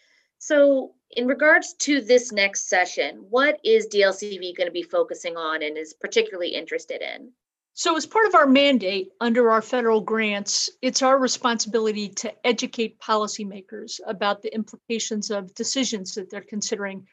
So, 0.42 0.94
in 1.10 1.26
regards 1.26 1.74
to 1.80 2.00
this 2.00 2.32
next 2.32 2.66
session, 2.70 3.26
what 3.28 3.60
is 3.62 3.88
DLCV 3.88 4.56
going 4.56 4.68
to 4.68 4.72
be 4.72 4.82
focusing 4.82 5.36
on 5.36 5.62
and 5.62 5.76
is 5.76 5.92
particularly 5.92 6.54
interested 6.54 7.02
in? 7.02 7.32
So, 7.74 7.94
as 7.94 8.06
part 8.06 8.26
of 8.26 8.34
our 8.34 8.46
mandate 8.46 9.10
under 9.20 9.50
our 9.50 9.60
federal 9.60 10.00
grants, 10.00 10.70
it's 10.80 11.02
our 11.02 11.18
responsibility 11.18 12.08
to 12.08 12.32
educate 12.46 12.98
policymakers 13.00 14.00
about 14.06 14.40
the 14.40 14.52
implications 14.54 15.30
of 15.30 15.54
decisions 15.54 16.14
that 16.14 16.30
they're 16.30 16.40
considering. 16.40 17.06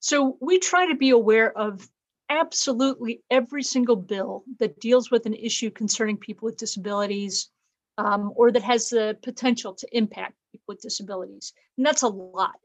So, 0.00 0.38
we 0.40 0.58
try 0.58 0.86
to 0.86 0.96
be 0.96 1.10
aware 1.10 1.56
of 1.56 1.86
absolutely 2.30 3.22
every 3.30 3.64
single 3.64 3.96
bill 3.96 4.44
that 4.60 4.80
deals 4.80 5.10
with 5.10 5.26
an 5.26 5.34
issue 5.34 5.70
concerning 5.70 6.16
people 6.16 6.46
with 6.46 6.56
disabilities 6.56 7.50
um, 7.98 8.32
or 8.34 8.50
that 8.50 8.62
has 8.62 8.88
the 8.88 9.18
potential 9.22 9.74
to 9.74 9.86
impact 9.94 10.36
with 10.66 10.80
disabilities. 10.80 11.52
And 11.76 11.86
that's 11.86 12.02
a 12.02 12.08
lot. 12.08 12.56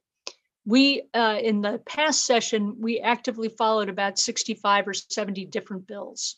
We, 0.65 1.03
uh, 1.13 1.39
in 1.41 1.61
the 1.61 1.79
past 1.85 2.25
session, 2.25 2.75
we 2.79 2.99
actively 2.99 3.47
followed 3.49 3.87
about 3.87 4.19
65 4.19 4.87
or 4.89 4.93
70 4.93 5.45
different 5.45 5.87
bills. 5.87 6.35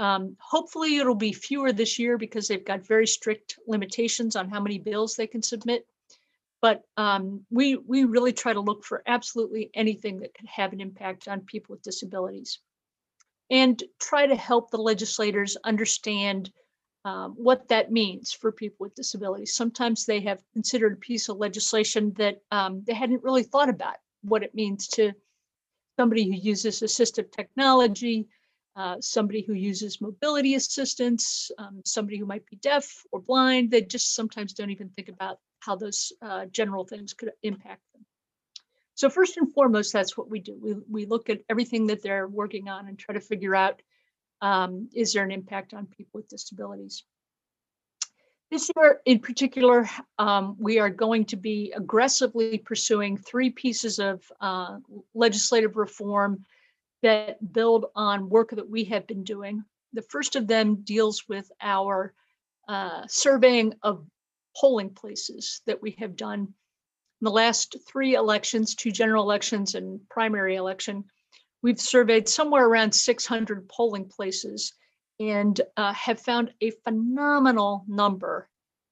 Um, 0.00 0.36
hopefully, 0.40 0.96
it'll 0.96 1.14
be 1.14 1.32
fewer 1.32 1.72
this 1.72 1.98
year 1.98 2.16
because 2.16 2.48
they've 2.48 2.64
got 2.64 2.86
very 2.86 3.06
strict 3.06 3.58
limitations 3.66 4.34
on 4.34 4.48
how 4.48 4.58
many 4.58 4.78
bills 4.78 5.14
they 5.14 5.26
can 5.26 5.42
submit. 5.42 5.86
But 6.62 6.82
um, 6.96 7.44
we 7.50 7.76
we 7.76 8.04
really 8.04 8.32
try 8.32 8.52
to 8.52 8.60
look 8.60 8.82
for 8.82 9.02
absolutely 9.06 9.70
anything 9.74 10.20
that 10.20 10.34
could 10.34 10.48
have 10.48 10.72
an 10.72 10.80
impact 10.80 11.28
on 11.28 11.42
people 11.42 11.74
with 11.74 11.82
disabilities, 11.82 12.60
and 13.50 13.82
try 14.00 14.26
to 14.26 14.34
help 14.34 14.70
the 14.70 14.78
legislators 14.78 15.56
understand 15.64 16.50
um, 17.04 17.32
what 17.36 17.68
that 17.68 17.90
means 17.90 18.32
for 18.32 18.52
people 18.52 18.84
with 18.84 18.94
disabilities. 18.94 19.54
Sometimes 19.54 20.04
they 20.04 20.20
have 20.20 20.42
considered 20.52 20.92
a 20.92 20.96
piece 20.96 21.28
of 21.28 21.38
legislation 21.38 22.12
that 22.18 22.42
um, 22.50 22.82
they 22.86 22.94
hadn't 22.94 23.24
really 23.24 23.42
thought 23.42 23.68
about 23.68 23.96
what 24.22 24.42
it 24.42 24.54
means 24.54 24.88
to 24.88 25.12
somebody 25.98 26.24
who 26.24 26.34
uses 26.34 26.80
assistive 26.80 27.30
technology, 27.32 28.28
uh, 28.76 28.96
somebody 29.00 29.42
who 29.42 29.54
uses 29.54 30.00
mobility 30.00 30.54
assistance, 30.54 31.50
um, 31.58 31.82
somebody 31.84 32.18
who 32.18 32.26
might 32.26 32.46
be 32.46 32.56
deaf 32.56 33.02
or 33.12 33.20
blind. 33.20 33.70
They 33.70 33.82
just 33.82 34.14
sometimes 34.14 34.52
don't 34.52 34.70
even 34.70 34.90
think 34.90 35.08
about 35.08 35.38
how 35.60 35.76
those 35.76 36.12
uh, 36.22 36.46
general 36.46 36.84
things 36.84 37.12
could 37.12 37.32
impact 37.42 37.82
them. 37.92 38.04
So 38.94 39.08
first 39.08 39.38
and 39.38 39.52
foremost, 39.52 39.92
that's 39.92 40.16
what 40.16 40.30
we 40.30 40.40
do. 40.40 40.58
We, 40.60 40.74
we 40.88 41.06
look 41.06 41.30
at 41.30 41.40
everything 41.48 41.86
that 41.86 42.02
they're 42.02 42.28
working 42.28 42.68
on 42.68 42.86
and 42.86 42.98
try 42.98 43.14
to 43.14 43.20
figure 43.20 43.54
out, 43.54 43.80
um, 44.40 44.88
is 44.94 45.12
there 45.12 45.24
an 45.24 45.30
impact 45.30 45.74
on 45.74 45.86
people 45.86 46.20
with 46.20 46.28
disabilities? 46.28 47.04
This 48.50 48.68
year 48.76 49.00
in 49.04 49.20
particular, 49.20 49.88
um, 50.18 50.56
we 50.58 50.80
are 50.80 50.90
going 50.90 51.24
to 51.26 51.36
be 51.36 51.72
aggressively 51.76 52.58
pursuing 52.58 53.16
three 53.16 53.50
pieces 53.50 54.00
of 54.00 54.24
uh, 54.40 54.78
legislative 55.14 55.76
reform 55.76 56.44
that 57.02 57.52
build 57.52 57.86
on 57.94 58.28
work 58.28 58.50
that 58.50 58.68
we 58.68 58.84
have 58.84 59.06
been 59.06 59.22
doing. 59.22 59.64
The 59.92 60.02
first 60.02 60.34
of 60.34 60.48
them 60.48 60.82
deals 60.82 61.28
with 61.28 61.50
our 61.60 62.12
uh, 62.68 63.02
surveying 63.06 63.74
of 63.82 64.04
polling 64.56 64.90
places 64.90 65.62
that 65.66 65.80
we 65.80 65.92
have 65.92 66.16
done 66.16 66.40
in 66.40 67.24
the 67.24 67.30
last 67.30 67.76
three 67.88 68.14
elections, 68.14 68.74
two 68.74 68.90
general 68.90 69.22
elections 69.22 69.74
and 69.74 70.00
primary 70.08 70.56
election. 70.56 71.04
We've 71.62 71.80
surveyed 71.80 72.28
somewhere 72.28 72.66
around 72.66 72.92
600 72.92 73.68
polling 73.68 74.06
places 74.06 74.72
and 75.18 75.60
uh, 75.76 75.92
have 75.92 76.20
found 76.20 76.52
a 76.60 76.70
phenomenal 76.70 77.84
number. 77.86 78.48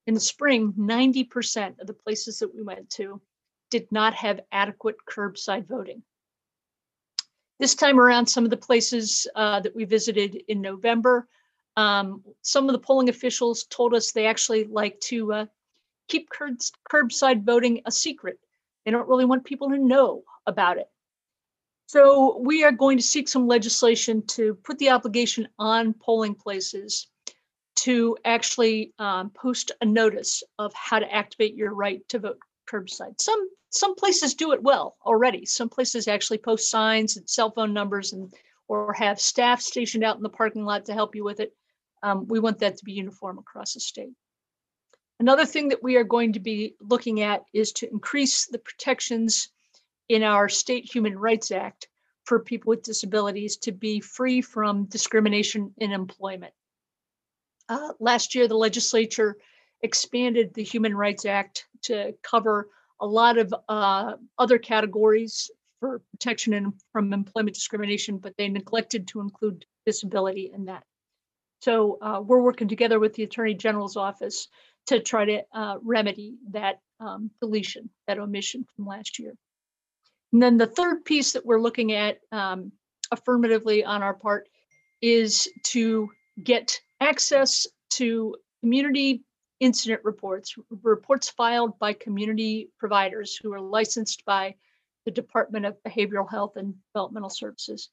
In 0.06 0.14
the 0.14 0.20
spring, 0.20 0.74
90% 0.78 1.80
of 1.80 1.86
the 1.86 1.94
places 1.94 2.38
that 2.38 2.54
we 2.54 2.62
went 2.62 2.90
to 2.90 3.20
did 3.70 3.90
not 3.90 4.14
have 4.14 4.40
adequate 4.52 4.96
curbside 5.08 5.66
voting. 5.66 6.02
This 7.58 7.74
time 7.74 7.98
around, 7.98 8.26
some 8.26 8.44
of 8.44 8.50
the 8.50 8.56
places 8.56 9.26
uh, 9.34 9.60
that 9.60 9.74
we 9.74 9.84
visited 9.84 10.42
in 10.48 10.60
November, 10.60 11.26
um, 11.76 12.22
some 12.42 12.68
of 12.68 12.72
the 12.72 12.78
polling 12.78 13.08
officials 13.08 13.64
told 13.64 13.94
us 13.94 14.12
they 14.12 14.26
actually 14.26 14.64
like 14.64 14.98
to 15.00 15.32
uh, 15.32 15.46
keep 16.08 16.28
curbs, 16.30 16.72
curbside 16.90 17.44
voting 17.44 17.82
a 17.86 17.90
secret. 17.90 18.38
They 18.84 18.90
don't 18.90 19.08
really 19.08 19.24
want 19.24 19.44
people 19.44 19.70
to 19.70 19.78
know 19.78 20.22
about 20.46 20.78
it. 20.78 20.88
So 21.88 22.36
we 22.38 22.64
are 22.64 22.72
going 22.72 22.98
to 22.98 23.02
seek 23.02 23.28
some 23.28 23.46
legislation 23.46 24.20
to 24.26 24.54
put 24.56 24.76
the 24.76 24.90
obligation 24.90 25.48
on 25.58 25.94
polling 25.94 26.34
places 26.34 27.06
to 27.76 28.14
actually 28.26 28.92
um, 28.98 29.30
post 29.30 29.72
a 29.80 29.86
notice 29.86 30.42
of 30.58 30.70
how 30.74 30.98
to 30.98 31.10
activate 31.10 31.54
your 31.54 31.72
right 31.72 32.06
to 32.10 32.18
vote 32.18 32.38
curbside. 32.70 33.18
Some 33.22 33.48
some 33.70 33.94
places 33.94 34.34
do 34.34 34.52
it 34.52 34.62
well 34.62 34.98
already. 35.02 35.46
Some 35.46 35.70
places 35.70 36.08
actually 36.08 36.38
post 36.38 36.70
signs 36.70 37.16
and 37.16 37.28
cell 37.28 37.50
phone 37.50 37.72
numbers 37.72 38.12
and 38.12 38.30
or 38.68 38.92
have 38.92 39.18
staff 39.18 39.62
stationed 39.62 40.04
out 40.04 40.18
in 40.18 40.22
the 40.22 40.28
parking 40.28 40.66
lot 40.66 40.84
to 40.86 40.92
help 40.92 41.14
you 41.14 41.24
with 41.24 41.40
it. 41.40 41.54
Um, 42.02 42.28
we 42.28 42.38
want 42.38 42.58
that 42.58 42.76
to 42.76 42.84
be 42.84 42.92
uniform 42.92 43.38
across 43.38 43.72
the 43.72 43.80
state. 43.80 44.12
Another 45.20 45.46
thing 45.46 45.68
that 45.70 45.82
we 45.82 45.96
are 45.96 46.04
going 46.04 46.34
to 46.34 46.40
be 46.40 46.74
looking 46.82 47.22
at 47.22 47.44
is 47.54 47.72
to 47.72 47.90
increase 47.90 48.46
the 48.46 48.58
protections 48.58 49.48
in 50.08 50.22
our 50.22 50.48
state 50.48 50.92
Human 50.92 51.18
Rights 51.18 51.50
Act 51.50 51.88
for 52.24 52.40
people 52.40 52.70
with 52.70 52.82
disabilities 52.82 53.56
to 53.58 53.72
be 53.72 54.00
free 54.00 54.40
from 54.40 54.84
discrimination 54.84 55.72
in 55.78 55.92
employment. 55.92 56.52
Uh, 57.68 57.92
last 58.00 58.34
year, 58.34 58.48
the 58.48 58.56
legislature 58.56 59.36
expanded 59.82 60.54
the 60.54 60.62
Human 60.62 60.94
Rights 60.96 61.24
Act 61.24 61.66
to 61.82 62.14
cover 62.22 62.68
a 63.00 63.06
lot 63.06 63.38
of 63.38 63.54
uh, 63.68 64.14
other 64.38 64.58
categories 64.58 65.50
for 65.80 66.00
protection 66.10 66.52
in, 66.52 66.72
from 66.92 67.12
employment 67.12 67.54
discrimination, 67.54 68.18
but 68.18 68.34
they 68.36 68.48
neglected 68.48 69.06
to 69.08 69.20
include 69.20 69.64
disability 69.86 70.50
in 70.52 70.64
that. 70.64 70.82
So 71.60 71.98
uh, 72.02 72.20
we're 72.24 72.42
working 72.42 72.68
together 72.68 72.98
with 72.98 73.14
the 73.14 73.22
Attorney 73.22 73.54
General's 73.54 73.96
office 73.96 74.48
to 74.86 75.00
try 75.00 75.24
to 75.24 75.42
uh, 75.52 75.76
remedy 75.82 76.36
that 76.50 76.80
um, 77.00 77.30
deletion, 77.40 77.90
that 78.06 78.18
omission 78.18 78.66
from 78.74 78.86
last 78.86 79.18
year. 79.18 79.34
And 80.32 80.42
then 80.42 80.58
the 80.58 80.66
third 80.66 81.04
piece 81.04 81.32
that 81.32 81.46
we're 81.46 81.60
looking 81.60 81.92
at 81.92 82.18
um, 82.32 82.72
affirmatively 83.10 83.84
on 83.84 84.02
our 84.02 84.14
part 84.14 84.48
is 85.00 85.48
to 85.64 86.10
get 86.42 86.78
access 87.00 87.66
to 87.90 88.36
community 88.60 89.22
incident 89.60 90.00
reports, 90.04 90.54
reports 90.82 91.28
filed 91.28 91.78
by 91.78 91.92
community 91.92 92.70
providers 92.78 93.36
who 93.36 93.52
are 93.52 93.60
licensed 93.60 94.24
by 94.24 94.54
the 95.04 95.10
Department 95.10 95.64
of 95.64 95.76
Behavioral 95.86 96.30
Health 96.30 96.56
and 96.56 96.74
Developmental 96.92 97.30
Services 97.30 97.90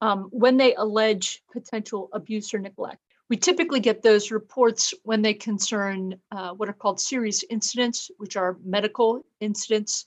um, 0.00 0.24
when 0.30 0.56
they 0.56 0.74
allege 0.74 1.42
potential 1.52 2.08
abuse 2.12 2.52
or 2.52 2.58
neglect. 2.58 3.00
We 3.28 3.36
typically 3.36 3.80
get 3.80 4.02
those 4.02 4.30
reports 4.30 4.94
when 5.02 5.22
they 5.22 5.34
concern 5.34 6.14
uh, 6.30 6.50
what 6.50 6.68
are 6.68 6.74
called 6.74 7.00
serious 7.00 7.44
incidents, 7.50 8.10
which 8.18 8.36
are 8.36 8.58
medical 8.64 9.24
incidents 9.40 10.06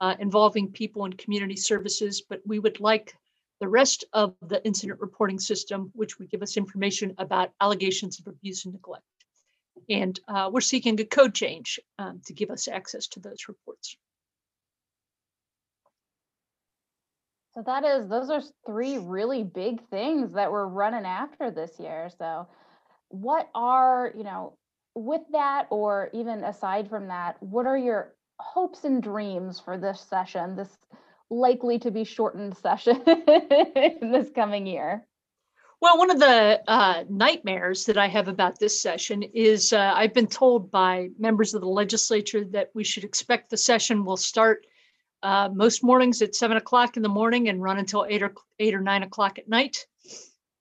uh, 0.00 0.14
involving 0.18 0.70
people 0.70 1.04
in 1.04 1.12
community 1.14 1.56
services, 1.56 2.22
but 2.28 2.40
we 2.46 2.58
would 2.58 2.80
like 2.80 3.16
the 3.60 3.68
rest 3.68 4.04
of 4.12 4.34
the 4.42 4.64
incident 4.66 5.00
reporting 5.00 5.38
system, 5.38 5.90
which 5.94 6.18
would 6.18 6.30
give 6.30 6.42
us 6.42 6.56
information 6.56 7.14
about 7.18 7.52
allegations 7.60 8.20
of 8.20 8.26
abuse 8.26 8.64
and 8.64 8.74
neglect. 8.74 9.04
And 9.88 10.18
uh, 10.28 10.50
we're 10.52 10.60
seeking 10.60 11.00
a 11.00 11.04
code 11.04 11.34
change 11.34 11.80
um, 11.98 12.20
to 12.26 12.34
give 12.34 12.50
us 12.50 12.68
access 12.68 13.06
to 13.08 13.20
those 13.20 13.48
reports. 13.48 13.96
So 17.54 17.62
that 17.64 17.84
is, 17.84 18.08
those 18.08 18.28
are 18.28 18.42
three 18.66 18.98
really 18.98 19.42
big 19.42 19.82
things 19.88 20.34
that 20.34 20.52
we're 20.52 20.66
running 20.66 21.06
after 21.06 21.50
this 21.50 21.72
year. 21.78 22.10
So 22.18 22.46
what 23.08 23.48
are, 23.54 24.12
you 24.14 24.24
know, 24.24 24.58
with 24.94 25.22
that, 25.32 25.66
or 25.70 26.10
even 26.12 26.44
aside 26.44 26.90
from 26.90 27.08
that, 27.08 27.42
what 27.42 27.66
are 27.66 27.78
your 27.78 28.12
hopes 28.38 28.84
and 28.84 29.02
dreams 29.02 29.60
for 29.60 29.78
this 29.78 30.00
session, 30.00 30.56
this 30.56 30.76
likely 31.30 31.78
to 31.80 31.90
be 31.90 32.04
shortened 32.04 32.56
session 32.62 33.02
in 33.06 34.12
this 34.12 34.30
coming 34.34 34.66
year? 34.66 35.06
Well, 35.80 35.98
one 35.98 36.10
of 36.10 36.18
the 36.18 36.62
uh, 36.66 37.04
nightmares 37.10 37.84
that 37.84 37.98
I 37.98 38.08
have 38.08 38.28
about 38.28 38.58
this 38.58 38.80
session 38.80 39.22
is 39.22 39.74
uh, 39.74 39.92
I've 39.94 40.14
been 40.14 40.26
told 40.26 40.70
by 40.70 41.10
members 41.18 41.52
of 41.52 41.60
the 41.60 41.68
legislature 41.68 42.44
that 42.52 42.70
we 42.74 42.82
should 42.82 43.04
expect 43.04 43.50
the 43.50 43.58
session 43.58 44.04
will 44.04 44.16
start 44.16 44.66
uh, 45.22 45.50
most 45.52 45.84
mornings 45.84 46.22
at 46.22 46.34
seven 46.34 46.56
o'clock 46.56 46.96
in 46.96 47.02
the 47.02 47.08
morning 47.10 47.48
and 47.48 47.62
run 47.62 47.78
until 47.78 48.06
eight 48.08 48.22
or 48.22 48.32
eight 48.58 48.74
or 48.74 48.80
nine 48.80 49.02
o'clock 49.02 49.38
at 49.38 49.48
night. 49.48 49.86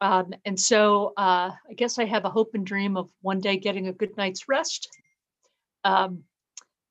Um, 0.01 0.33
and 0.43 0.59
so 0.59 1.13
uh, 1.17 1.51
I 1.69 1.73
guess 1.75 1.97
I 1.97 2.05
have 2.05 2.25
a 2.25 2.29
hope 2.29 2.51
and 2.53 2.65
dream 2.65 2.97
of 2.97 3.09
one 3.21 3.39
day 3.39 3.57
getting 3.57 3.87
a 3.87 3.93
good 3.93 4.15
night's 4.17 4.49
rest. 4.49 4.89
Um, 5.85 6.23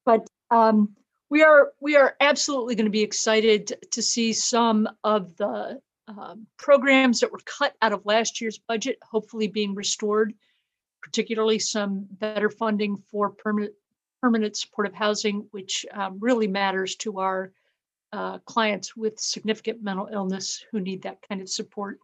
but 0.07 0.27
um, 0.51 0.95
we 1.31 1.43
are 1.43 1.73
we 1.81 1.97
are 1.97 2.17
absolutely 2.21 2.75
going 2.75 2.87
to 2.87 2.91
be 2.91 3.03
excited 3.03 3.75
to 3.91 4.03
see 4.03 4.33
some 4.33 4.89
of 5.03 5.37
the 5.37 5.81
um, 6.07 6.47
programs 6.59 7.21
that 7.21 7.33
were 7.33 7.41
cut 7.45 7.75
out 7.81 7.93
of 7.93 8.07
last 8.07 8.41
year's 8.41 8.59
budget 8.59 8.99
hopefully 9.03 9.49
being 9.49 9.75
restored, 9.75 10.35
particularly 11.03 11.59
some 11.59 12.07
better 12.11 12.51
funding 12.51 12.97
for 12.97 13.31
permanent 13.31 13.75
permanent 14.21 14.57
supportive 14.57 14.95
housing, 14.95 15.47
which 15.51 15.85
um, 15.93 16.19
really 16.19 16.47
matters 16.47 16.97
to 16.97 17.21
our 17.21 17.53
uh, 18.15 18.39
clients 18.47 18.97
with 18.97 19.19
significant 19.19 19.83
mental 19.83 20.09
illness 20.11 20.65
who 20.71 20.81
need 20.81 21.03
that 21.03 21.19
kind 21.29 21.43
of 21.43 21.49
support. 21.49 21.99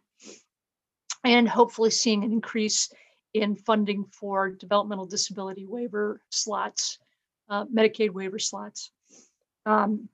And 1.23 1.47
hopefully 1.47 1.89
seeing 1.89 2.23
an 2.23 2.31
increase 2.31 2.91
in 3.33 3.55
funding 3.55 4.05
for 4.11 4.49
developmental 4.49 5.05
disability 5.05 5.65
waiver 5.65 6.21
slots, 6.29 6.99
uh, 7.51 7.65
Medicaid 7.65 8.11
waiver 8.11 8.39
slots. 8.39 8.91
Um, 9.67 10.09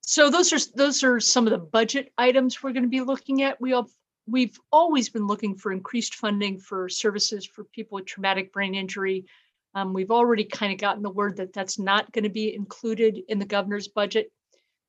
so 0.00 0.30
those 0.30 0.52
are 0.52 0.58
those 0.74 1.04
are 1.04 1.20
some 1.20 1.46
of 1.46 1.50
the 1.50 1.58
budget 1.58 2.12
items 2.16 2.62
we're 2.62 2.72
going 2.72 2.84
to 2.84 2.88
be 2.88 3.02
looking 3.02 3.42
at. 3.42 3.60
We 3.60 3.72
have 3.72 3.90
we've 4.26 4.58
always 4.72 5.08
been 5.08 5.26
looking 5.26 5.56
for 5.56 5.72
increased 5.72 6.14
funding 6.14 6.58
for 6.58 6.88
services 6.88 7.44
for 7.44 7.64
people 7.64 7.96
with 7.96 8.06
traumatic 8.06 8.52
brain 8.52 8.74
injury. 8.74 9.26
Um, 9.74 9.92
we've 9.92 10.10
already 10.10 10.44
kind 10.44 10.72
of 10.72 10.78
gotten 10.78 11.02
the 11.02 11.10
word 11.10 11.36
that 11.36 11.52
that's 11.52 11.78
not 11.78 12.10
going 12.12 12.24
to 12.24 12.30
be 12.30 12.54
included 12.54 13.20
in 13.28 13.38
the 13.38 13.44
governor's 13.44 13.88
budget. 13.88 14.32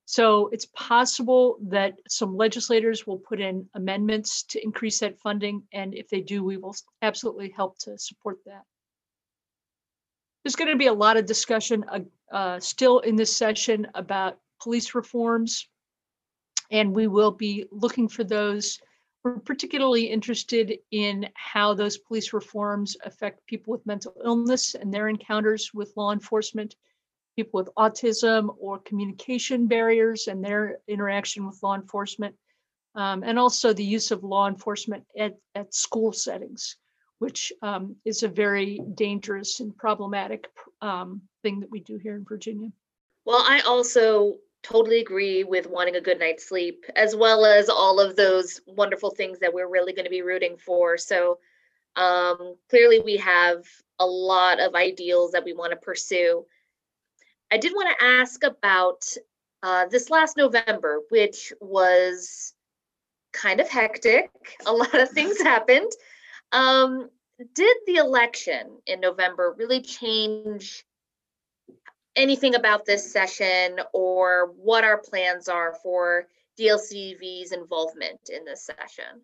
So 0.06 0.48
it's 0.48 0.66
possible 0.74 1.58
that 1.68 1.94
some 2.08 2.36
legislators 2.36 3.06
will 3.06 3.18
put 3.18 3.40
in 3.40 3.68
amendments 3.74 4.42
to 4.44 4.62
increase 4.62 4.98
that 4.98 5.20
funding. 5.20 5.62
And 5.72 5.94
if 5.94 6.08
they 6.08 6.20
do, 6.20 6.42
we 6.42 6.56
will 6.56 6.74
absolutely 7.00 7.50
help 7.50 7.78
to 7.80 7.96
support 7.96 8.38
that. 8.46 8.64
There's 10.42 10.56
going 10.56 10.70
to 10.70 10.76
be 10.76 10.86
a 10.86 10.92
lot 10.92 11.16
of 11.16 11.26
discussion 11.26 11.84
uh, 11.88 12.00
uh, 12.32 12.60
still 12.60 13.00
in 13.00 13.16
this 13.16 13.36
session 13.36 13.86
about 13.94 14.38
police 14.60 14.94
reforms. 14.94 15.68
And 16.70 16.94
we 16.94 17.06
will 17.06 17.30
be 17.30 17.66
looking 17.70 18.08
for 18.08 18.24
those. 18.24 18.80
We're 19.22 19.38
particularly 19.38 20.06
interested 20.06 20.78
in 20.90 21.28
how 21.34 21.74
those 21.74 21.98
police 21.98 22.32
reforms 22.32 22.96
affect 23.04 23.46
people 23.46 23.72
with 23.72 23.86
mental 23.86 24.14
illness 24.24 24.74
and 24.74 24.92
their 24.92 25.08
encounters 25.08 25.70
with 25.72 25.92
law 25.96 26.12
enforcement, 26.12 26.74
people 27.36 27.58
with 27.58 27.68
autism 27.76 28.56
or 28.58 28.78
communication 28.80 29.66
barriers 29.66 30.26
and 30.26 30.42
their 30.42 30.78
interaction 30.88 31.46
with 31.46 31.62
law 31.62 31.74
enforcement, 31.74 32.34
um, 32.94 33.22
and 33.22 33.38
also 33.38 33.72
the 33.72 33.84
use 33.84 34.10
of 34.10 34.24
law 34.24 34.48
enforcement 34.48 35.04
at, 35.16 35.36
at 35.54 35.72
school 35.72 36.12
settings, 36.12 36.76
which 37.22 37.52
um, 37.62 37.94
is 38.04 38.24
a 38.24 38.28
very 38.28 38.80
dangerous 38.96 39.60
and 39.60 39.76
problematic 39.76 40.48
um, 40.80 41.22
thing 41.44 41.60
that 41.60 41.70
we 41.70 41.78
do 41.78 41.96
here 41.96 42.16
in 42.16 42.24
Virginia. 42.28 42.68
Well, 43.24 43.44
I 43.46 43.60
also 43.60 44.38
totally 44.64 45.00
agree 45.00 45.44
with 45.44 45.68
wanting 45.68 45.94
a 45.94 46.00
good 46.00 46.18
night's 46.18 46.48
sleep, 46.48 46.84
as 46.96 47.14
well 47.14 47.46
as 47.46 47.68
all 47.68 48.00
of 48.00 48.16
those 48.16 48.60
wonderful 48.66 49.12
things 49.12 49.38
that 49.38 49.54
we're 49.54 49.70
really 49.70 49.92
going 49.92 50.04
to 50.04 50.10
be 50.10 50.22
rooting 50.22 50.56
for. 50.56 50.98
So 50.98 51.38
um, 51.94 52.56
clearly, 52.68 52.98
we 52.98 53.18
have 53.18 53.64
a 54.00 54.06
lot 54.06 54.58
of 54.58 54.74
ideals 54.74 55.30
that 55.30 55.44
we 55.44 55.52
want 55.52 55.70
to 55.70 55.76
pursue. 55.76 56.44
I 57.52 57.56
did 57.56 57.70
want 57.72 57.96
to 57.96 58.04
ask 58.04 58.42
about 58.42 59.04
uh, 59.62 59.86
this 59.86 60.10
last 60.10 60.36
November, 60.36 61.02
which 61.10 61.52
was 61.60 62.52
kind 63.32 63.60
of 63.60 63.68
hectic. 63.68 64.28
A 64.66 64.72
lot 64.72 64.98
of 64.98 65.10
things 65.10 65.40
happened. 65.42 65.92
Um, 66.52 67.08
did 67.54 67.76
the 67.86 67.96
election 67.96 68.78
in 68.86 69.00
November 69.00 69.54
really 69.58 69.80
change 69.80 70.84
anything 72.14 72.54
about 72.54 72.84
this 72.84 73.10
session 73.10 73.80
or 73.92 74.52
what 74.56 74.84
our 74.84 74.98
plans 74.98 75.48
are 75.48 75.74
for 75.82 76.26
DLCV's 76.58 77.52
involvement 77.52 78.28
in 78.28 78.44
this 78.44 78.66
session? 78.66 79.22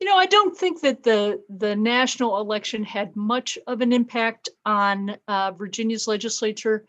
You 0.00 0.08
know, 0.08 0.16
I 0.16 0.26
don't 0.26 0.56
think 0.56 0.80
that 0.80 1.04
the 1.04 1.42
the 1.48 1.76
national 1.76 2.40
election 2.40 2.82
had 2.82 3.14
much 3.14 3.56
of 3.68 3.80
an 3.82 3.92
impact 3.92 4.48
on 4.66 5.16
uh, 5.28 5.52
Virginia's 5.52 6.08
legislature. 6.08 6.86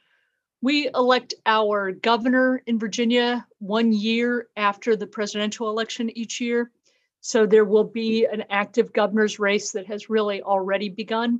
We 0.61 0.89
elect 0.95 1.35
our 1.45 1.91
governor 1.91 2.63
in 2.65 2.79
Virginia 2.79 3.45
one 3.59 3.93
year 3.93 4.47
after 4.57 4.95
the 4.95 5.05
presidential 5.05 5.69
election 5.69 6.09
each 6.17 6.41
year. 6.41 6.71
So 7.25 7.45
there 7.45 7.63
will 7.63 7.85
be 7.85 8.25
an 8.25 8.43
active 8.49 8.91
governor's 8.91 9.39
race 9.39 9.71
that 9.71 9.87
has 9.87 10.09
really 10.09 10.41
already 10.41 10.89
begun. 10.89 11.39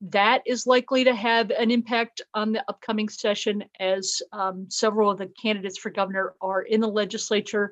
That 0.00 0.42
is 0.46 0.66
likely 0.66 1.04
to 1.04 1.14
have 1.14 1.52
an 1.52 1.70
impact 1.70 2.22
on 2.34 2.50
the 2.50 2.64
upcoming 2.68 3.08
session 3.08 3.62
as 3.78 4.20
um, 4.32 4.66
several 4.68 5.12
of 5.12 5.18
the 5.18 5.30
candidates 5.40 5.78
for 5.78 5.90
governor 5.90 6.34
are 6.40 6.62
in 6.62 6.80
the 6.80 6.88
legislature 6.88 7.70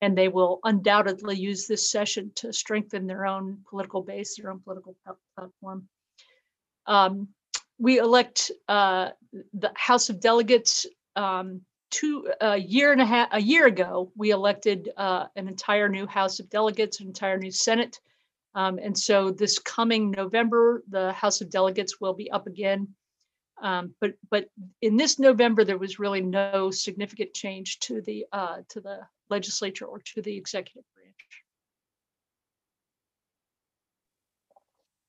and 0.00 0.16
they 0.16 0.28
will 0.28 0.60
undoubtedly 0.62 1.36
use 1.36 1.66
this 1.66 1.90
session 1.90 2.30
to 2.36 2.52
strengthen 2.52 3.08
their 3.08 3.26
own 3.26 3.58
political 3.68 4.02
base, 4.02 4.36
their 4.36 4.52
own 4.52 4.60
political 4.60 4.96
platform. 5.36 5.88
Um, 6.86 7.30
we 7.80 7.98
elect 7.98 8.52
uh, 8.68 9.10
the 9.54 9.72
House 9.74 10.08
of 10.08 10.20
Delegates 10.20 10.86
um, 11.16 11.62
two 11.92 12.28
a 12.40 12.56
year 12.56 12.90
and 12.90 13.00
a 13.00 13.06
half 13.06 13.28
a 13.30 13.40
year 13.40 13.66
ago. 13.66 14.10
We 14.16 14.30
elected 14.30 14.90
uh, 14.96 15.26
an 15.36 15.46
entire 15.46 15.88
new 15.88 16.06
House 16.06 16.40
of 16.40 16.50
Delegates, 16.50 17.00
an 17.00 17.06
entire 17.06 17.38
new 17.38 17.52
Senate, 17.52 18.00
um, 18.54 18.78
and 18.82 18.98
so 18.98 19.30
this 19.30 19.58
coming 19.58 20.10
November, 20.10 20.82
the 20.88 21.12
House 21.12 21.40
of 21.40 21.50
Delegates 21.50 22.00
will 22.00 22.14
be 22.14 22.30
up 22.30 22.46
again. 22.46 22.88
Um, 23.62 23.94
but 24.00 24.14
but 24.30 24.46
in 24.80 24.96
this 24.96 25.18
November, 25.18 25.64
there 25.64 25.78
was 25.78 26.00
really 26.00 26.20
no 26.20 26.70
significant 26.70 27.32
change 27.32 27.78
to 27.80 28.00
the 28.00 28.26
uh, 28.32 28.58
to 28.70 28.80
the 28.80 29.00
legislature 29.30 29.84
or 29.84 30.00
to 30.14 30.22
the 30.22 30.36
executive 30.36 30.82
branch. 30.94 31.16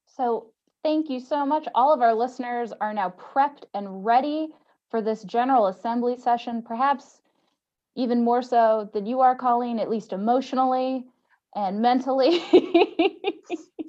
So 0.06 0.52
thank 0.84 1.10
you 1.10 1.20
so 1.20 1.46
much. 1.46 1.68
All 1.74 1.92
of 1.92 2.02
our 2.02 2.14
listeners 2.14 2.72
are 2.80 2.94
now 2.94 3.10
prepped 3.10 3.64
and 3.74 4.06
ready 4.06 4.50
for 4.94 5.02
this 5.02 5.24
General 5.24 5.66
Assembly 5.66 6.16
session, 6.16 6.62
perhaps 6.62 7.20
even 7.96 8.24
more 8.24 8.44
so 8.44 8.88
than 8.94 9.08
you 9.08 9.22
are, 9.22 9.34
Colleen, 9.34 9.80
at 9.80 9.90
least 9.90 10.14
emotionally 10.14 11.08
and 11.56 11.82
mentally. 11.82 12.44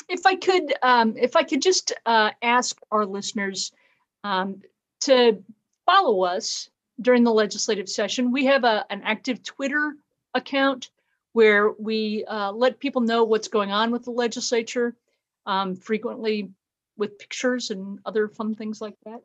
if 0.09 0.25
I 0.25 0.35
could, 0.35 0.73
um, 0.83 1.15
if 1.19 1.37
I 1.37 1.43
could 1.43 1.61
just 1.61 1.93
uh, 2.07 2.31
ask 2.41 2.81
our 2.91 3.05
listeners 3.05 3.71
um, 4.25 4.63
to 5.01 5.45
follow 5.85 6.23
us 6.23 6.71
during 7.03 7.23
the 7.23 7.35
legislative 7.35 7.91
session. 7.91 8.33
We 8.33 8.47
have 8.47 8.65
a, 8.65 8.87
an 8.89 9.03
active 9.05 9.43
Twitter 9.43 9.97
account 10.33 10.89
where 11.35 11.71
we 11.73 12.25
uh, 12.25 12.51
let 12.53 12.81
people 12.81 13.03
know 13.03 13.25
what's 13.25 13.49
going 13.49 13.73
on 13.73 13.91
with 13.91 14.05
the 14.05 14.11
legislature, 14.11 14.97
um, 15.45 15.77
frequently 15.77 16.49
with 16.97 17.19
pictures 17.19 17.71
and 17.71 17.99
other 18.07 18.27
fun 18.27 18.55
things 18.55 18.81
like 18.81 18.97
that. 19.05 19.21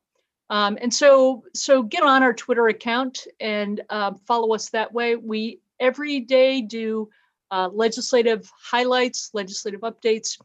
Um, 0.49 0.77
and 0.81 0.93
so, 0.93 1.43
so 1.53 1.83
get 1.83 2.03
on 2.03 2.23
our 2.23 2.33
Twitter 2.33 2.67
account 2.69 3.27
and 3.39 3.81
uh, 3.89 4.13
follow 4.27 4.55
us 4.55 4.69
that 4.71 4.91
way. 4.91 5.15
We 5.15 5.59
every 5.79 6.21
day 6.21 6.61
do 6.61 7.09
uh, 7.51 7.69
legislative 7.71 8.49
highlights, 8.59 9.29
legislative 9.33 9.81
updates. 9.81 10.37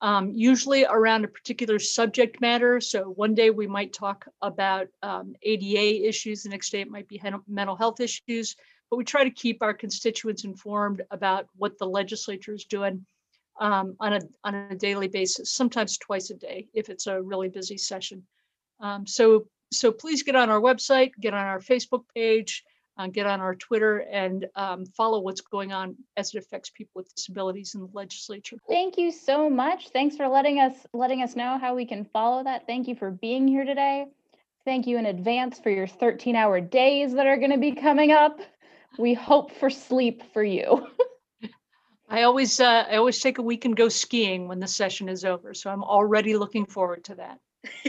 um, 0.00 0.30
usually 0.32 0.84
around 0.84 1.24
a 1.24 1.28
particular 1.28 1.78
subject 1.78 2.40
matter. 2.40 2.80
So 2.80 3.04
one 3.04 3.34
day 3.34 3.50
we 3.50 3.66
might 3.66 3.92
talk 3.92 4.26
about 4.42 4.86
um, 5.02 5.34
ADA 5.42 6.06
issues, 6.08 6.42
the 6.42 6.50
next 6.50 6.70
day 6.70 6.80
it 6.80 6.90
might 6.90 7.08
be 7.08 7.20
mental 7.48 7.76
health 7.76 8.00
issues. 8.00 8.54
But 8.90 8.96
we 8.96 9.04
try 9.04 9.24
to 9.24 9.30
keep 9.30 9.62
our 9.62 9.74
constituents 9.74 10.44
informed 10.44 11.02
about 11.10 11.46
what 11.56 11.78
the 11.78 11.86
legislature 11.86 12.54
is 12.54 12.64
doing 12.64 13.04
um, 13.60 13.96
on 14.00 14.14
a 14.14 14.20
on 14.44 14.54
a 14.54 14.74
daily 14.76 15.08
basis, 15.08 15.52
sometimes 15.52 15.98
twice 15.98 16.30
a 16.30 16.34
day 16.34 16.68
if 16.72 16.88
it's 16.88 17.06
a 17.06 17.20
really 17.20 17.48
busy 17.48 17.76
session. 17.76 18.22
Um, 18.80 19.06
so 19.06 19.46
so 19.70 19.92
please 19.92 20.22
get 20.22 20.36
on 20.36 20.48
our 20.50 20.60
website, 20.60 21.12
get 21.20 21.34
on 21.34 21.44
our 21.44 21.60
Facebook 21.60 22.04
page, 22.14 22.64
uh, 22.96 23.06
get 23.06 23.26
on 23.26 23.40
our 23.40 23.54
Twitter, 23.54 23.98
and 23.98 24.46
um, 24.54 24.86
follow 24.86 25.20
what's 25.20 25.40
going 25.40 25.72
on 25.72 25.96
as 26.16 26.34
it 26.34 26.38
affects 26.38 26.70
people 26.70 26.92
with 26.94 27.14
disabilities 27.14 27.74
in 27.74 27.82
the 27.82 27.88
legislature. 27.92 28.56
Thank 28.68 28.98
you 28.98 29.12
so 29.12 29.48
much. 29.48 29.90
Thanks 29.90 30.16
for 30.16 30.26
letting 30.26 30.58
us 30.58 30.74
letting 30.92 31.22
us 31.22 31.36
know 31.36 31.58
how 31.58 31.74
we 31.74 31.86
can 31.86 32.04
follow 32.04 32.42
that. 32.44 32.66
Thank 32.66 32.88
you 32.88 32.94
for 32.94 33.10
being 33.10 33.46
here 33.46 33.64
today. 33.64 34.06
Thank 34.64 34.86
you 34.86 34.98
in 34.98 35.06
advance 35.06 35.58
for 35.58 35.70
your 35.70 35.86
13-hour 35.86 36.60
days 36.60 37.14
that 37.14 37.26
are 37.26 37.38
going 37.38 37.52
to 37.52 37.58
be 37.58 37.72
coming 37.72 38.10
up. 38.10 38.38
We 38.98 39.14
hope 39.14 39.52
for 39.52 39.70
sleep 39.70 40.22
for 40.32 40.42
you. 40.42 40.86
I 42.10 42.22
always 42.22 42.58
uh, 42.58 42.86
I 42.90 42.96
always 42.96 43.20
take 43.20 43.38
a 43.38 43.42
week 43.42 43.64
and 43.64 43.76
go 43.76 43.88
skiing 43.88 44.48
when 44.48 44.60
the 44.60 44.66
session 44.66 45.08
is 45.08 45.24
over, 45.24 45.52
so 45.54 45.70
I'm 45.70 45.84
already 45.84 46.36
looking 46.36 46.64
forward 46.64 47.04
to 47.04 47.16
that. 47.16 47.38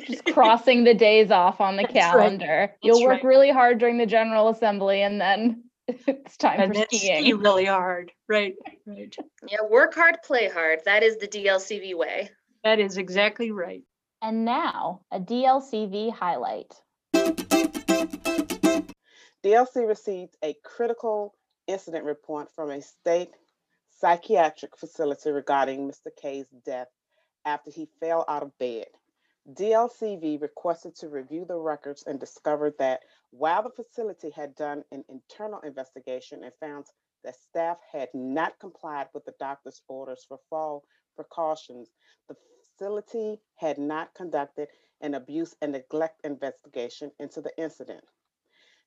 Just 0.05 0.25
crossing 0.25 0.83
the 0.83 0.93
days 0.93 1.31
off 1.31 1.61
on 1.61 1.75
the 1.77 1.83
That's 1.93 1.95
right. 1.95 2.01
calendar. 2.01 2.75
You'll 2.81 2.97
That's 2.97 3.05
work 3.07 3.15
right. 3.17 3.23
really 3.25 3.51
hard 3.51 3.77
during 3.79 3.97
the 3.97 4.05
general 4.05 4.49
assembly 4.49 5.01
and 5.01 5.19
then 5.21 5.63
it's 5.87 6.37
time 6.37 6.59
And 6.59 6.73
for 6.73 6.79
then 6.79 6.87
skiing. 6.91 7.23
ski 7.23 7.33
really 7.33 7.65
hard, 7.65 8.11
right? 8.27 8.55
Right. 8.85 9.15
Yeah, 9.47 9.61
work 9.69 9.93
hard, 9.95 10.17
play 10.23 10.49
hard. 10.49 10.79
That 10.85 11.03
is 11.03 11.17
the 11.17 11.27
DLCV 11.27 11.95
way. 11.95 12.29
That 12.63 12.79
is 12.79 12.97
exactly 12.97 13.51
right. 13.51 13.83
And 14.21 14.43
now, 14.43 15.01
a 15.11 15.19
DLCV 15.19 16.11
highlight. 16.13 16.73
DLC 19.43 19.87
received 19.87 20.35
a 20.43 20.53
critical 20.65 21.33
incident 21.67 22.03
report 22.03 22.49
from 22.53 22.69
a 22.71 22.81
state 22.81 23.29
psychiatric 23.99 24.77
facility 24.77 25.31
regarding 25.31 25.87
Mr. 25.89 26.09
K's 26.21 26.47
death 26.65 26.87
after 27.45 27.71
he 27.71 27.87
fell 27.99 28.25
out 28.27 28.43
of 28.43 28.57
bed. 28.57 28.85
DLCV 29.47 30.41
requested 30.41 30.95
to 30.97 31.09
review 31.09 31.45
the 31.45 31.57
records 31.57 32.03
and 32.03 32.19
discovered 32.19 32.77
that 32.77 33.01
while 33.31 33.63
the 33.63 33.69
facility 33.69 34.29
had 34.29 34.55
done 34.55 34.83
an 34.91 35.03
internal 35.09 35.59
investigation 35.61 36.43
and 36.43 36.53
found 36.59 36.85
that 37.23 37.35
staff 37.35 37.77
had 37.91 38.09
not 38.13 38.59
complied 38.59 39.07
with 39.13 39.25
the 39.25 39.33
doctor's 39.39 39.81
orders 39.87 40.25
for 40.27 40.39
fall 40.49 40.83
precautions, 41.15 41.89
the 42.27 42.35
facility 42.77 43.39
had 43.55 43.77
not 43.77 44.13
conducted 44.13 44.67
an 45.01 45.13
abuse 45.13 45.55
and 45.61 45.71
neglect 45.71 46.19
investigation 46.23 47.11
into 47.19 47.41
the 47.41 47.51
incident. 47.57 48.03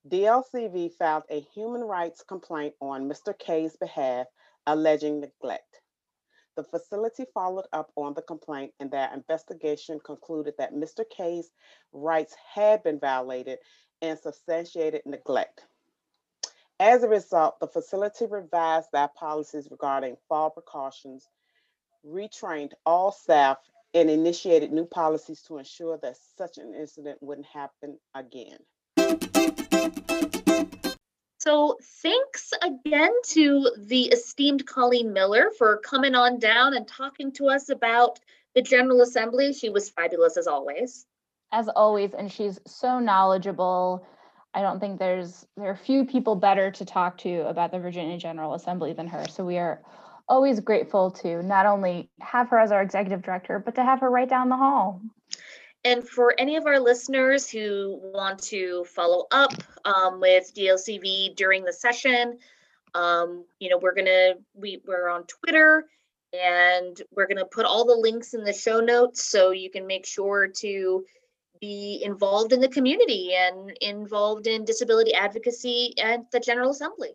DLCV 0.08 0.92
filed 0.94 1.24
a 1.30 1.40
human 1.40 1.82
rights 1.82 2.22
complaint 2.22 2.74
on 2.80 3.08
Mr. 3.08 3.36
K's 3.38 3.76
behalf 3.76 4.26
alleging 4.66 5.20
neglect. 5.20 5.80
The 6.54 6.64
facility 6.64 7.24
followed 7.32 7.66
up 7.72 7.90
on 7.96 8.12
the 8.12 8.22
complaint 8.22 8.72
and 8.78 8.90
their 8.90 9.10
investigation 9.14 9.98
concluded 10.04 10.54
that 10.58 10.74
Mr. 10.74 11.04
K's 11.08 11.50
rights 11.92 12.34
had 12.54 12.82
been 12.82 12.98
violated 12.98 13.58
and 14.02 14.18
substantiated 14.18 15.02
neglect. 15.06 15.64
As 16.78 17.02
a 17.02 17.08
result, 17.08 17.58
the 17.60 17.68
facility 17.68 18.26
revised 18.26 18.88
their 18.92 19.08
policies 19.08 19.68
regarding 19.70 20.16
fall 20.28 20.50
precautions, 20.50 21.28
retrained 22.04 22.72
all 22.84 23.12
staff, 23.12 23.58
and 23.94 24.10
initiated 24.10 24.72
new 24.72 24.86
policies 24.86 25.42
to 25.42 25.58
ensure 25.58 25.98
that 25.98 26.16
such 26.36 26.58
an 26.58 26.74
incident 26.74 27.18
wouldn't 27.22 27.46
happen 27.46 27.98
again. 28.14 28.58
So 31.42 31.76
thanks 31.82 32.52
again 32.62 33.10
to 33.30 33.68
the 33.76 34.02
esteemed 34.04 34.64
Colleen 34.64 35.12
Miller 35.12 35.50
for 35.58 35.78
coming 35.78 36.14
on 36.14 36.38
down 36.38 36.72
and 36.72 36.86
talking 36.86 37.32
to 37.32 37.48
us 37.48 37.68
about 37.68 38.20
the 38.54 38.62
General 38.62 39.00
Assembly. 39.00 39.52
She 39.52 39.68
was 39.68 39.90
fabulous 39.90 40.36
as 40.36 40.46
always. 40.46 41.04
As 41.50 41.66
always, 41.66 42.14
and 42.14 42.30
she's 42.30 42.60
so 42.64 43.00
knowledgeable. 43.00 44.06
I 44.54 44.62
don't 44.62 44.78
think 44.78 45.00
there's 45.00 45.44
there 45.56 45.68
are 45.68 45.76
few 45.76 46.04
people 46.04 46.36
better 46.36 46.70
to 46.70 46.84
talk 46.84 47.18
to 47.18 47.48
about 47.48 47.72
the 47.72 47.80
Virginia 47.80 48.18
General 48.18 48.54
Assembly 48.54 48.92
than 48.92 49.08
her. 49.08 49.26
So 49.28 49.44
we 49.44 49.58
are 49.58 49.82
always 50.28 50.60
grateful 50.60 51.10
to 51.22 51.42
not 51.42 51.66
only 51.66 52.08
have 52.20 52.50
her 52.50 52.58
as 52.60 52.70
our 52.70 52.82
executive 52.82 53.20
director, 53.20 53.58
but 53.58 53.74
to 53.74 53.82
have 53.82 53.98
her 53.98 54.10
right 54.10 54.28
down 54.28 54.48
the 54.48 54.56
hall. 54.56 55.00
And 55.84 56.08
for 56.08 56.34
any 56.38 56.56
of 56.56 56.66
our 56.66 56.78
listeners 56.78 57.50
who 57.50 57.98
want 58.14 58.40
to 58.44 58.84
follow 58.84 59.26
up 59.32 59.52
um, 59.84 60.20
with 60.20 60.54
DLCV 60.54 61.34
during 61.34 61.64
the 61.64 61.72
session, 61.72 62.38
um, 62.94 63.44
you 63.58 63.68
know, 63.68 63.78
we're 63.78 63.94
gonna 63.94 64.34
we 64.54 64.80
we're 64.86 65.08
on 65.08 65.24
Twitter 65.24 65.86
and 66.32 67.00
we're 67.10 67.26
gonna 67.26 67.46
put 67.46 67.66
all 67.66 67.84
the 67.84 67.96
links 67.96 68.34
in 68.34 68.44
the 68.44 68.52
show 68.52 68.80
notes 68.80 69.24
so 69.24 69.50
you 69.50 69.70
can 69.70 69.86
make 69.86 70.06
sure 70.06 70.46
to 70.46 71.04
be 71.60 72.02
involved 72.04 72.52
in 72.52 72.60
the 72.60 72.68
community 72.68 73.32
and 73.34 73.76
involved 73.80 74.46
in 74.46 74.64
disability 74.64 75.14
advocacy 75.14 75.94
at 76.00 76.30
the 76.30 76.40
General 76.40 76.70
Assembly. 76.70 77.10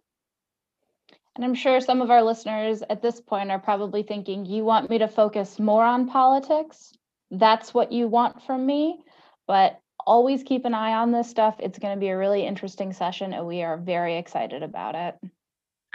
And 1.36 1.46
I'm 1.46 1.54
sure 1.54 1.80
some 1.80 2.02
of 2.02 2.10
our 2.10 2.24
listeners 2.24 2.82
at 2.90 3.02
this 3.02 3.22
point 3.22 3.52
are 3.52 3.60
probably 3.60 4.04
thinking, 4.04 4.46
you 4.46 4.64
want 4.64 4.90
me 4.90 4.98
to 4.98 5.08
focus 5.08 5.60
more 5.60 5.84
on 5.84 6.08
politics? 6.08 6.94
That's 7.32 7.74
what 7.74 7.92
you 7.92 8.08
want 8.08 8.44
from 8.44 8.66
me. 8.66 9.00
But 9.48 9.80
always 10.06 10.44
keep 10.44 10.66
an 10.66 10.74
eye 10.74 10.94
on 10.94 11.12
this 11.12 11.30
stuff. 11.30 11.56
It's 11.60 11.80
going 11.80 11.96
to 11.96 12.00
be 12.00 12.10
a 12.10 12.18
really 12.18 12.46
interesting 12.46 12.94
session, 12.94 13.34
and 13.34 13.46
we 13.46 13.64
are 13.64 13.78
very 13.78 14.18
excited 14.18 14.64
about 14.64 14.96
it. 14.96 15.32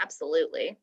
Absolutely. 0.01 0.79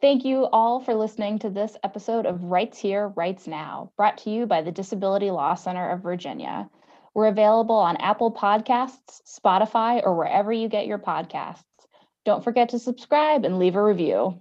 Thank 0.00 0.24
you 0.24 0.44
all 0.44 0.80
for 0.80 0.94
listening 0.94 1.40
to 1.40 1.50
this 1.50 1.76
episode 1.82 2.24
of 2.24 2.44
Rights 2.44 2.78
Here, 2.78 3.08
Rights 3.08 3.48
Now, 3.48 3.90
brought 3.96 4.18
to 4.18 4.30
you 4.30 4.46
by 4.46 4.62
the 4.62 4.70
Disability 4.70 5.30
Law 5.32 5.54
Center 5.54 5.90
of 5.90 6.02
Virginia. 6.02 6.70
We're 7.14 7.26
available 7.26 7.74
on 7.74 7.96
Apple 7.96 8.32
Podcasts, 8.32 9.22
Spotify, 9.26 10.00
or 10.04 10.14
wherever 10.14 10.52
you 10.52 10.68
get 10.68 10.86
your 10.86 10.98
podcasts. 10.98 11.64
Don't 12.24 12.44
forget 12.44 12.68
to 12.68 12.78
subscribe 12.78 13.44
and 13.44 13.58
leave 13.58 13.74
a 13.74 13.82
review. 13.82 14.40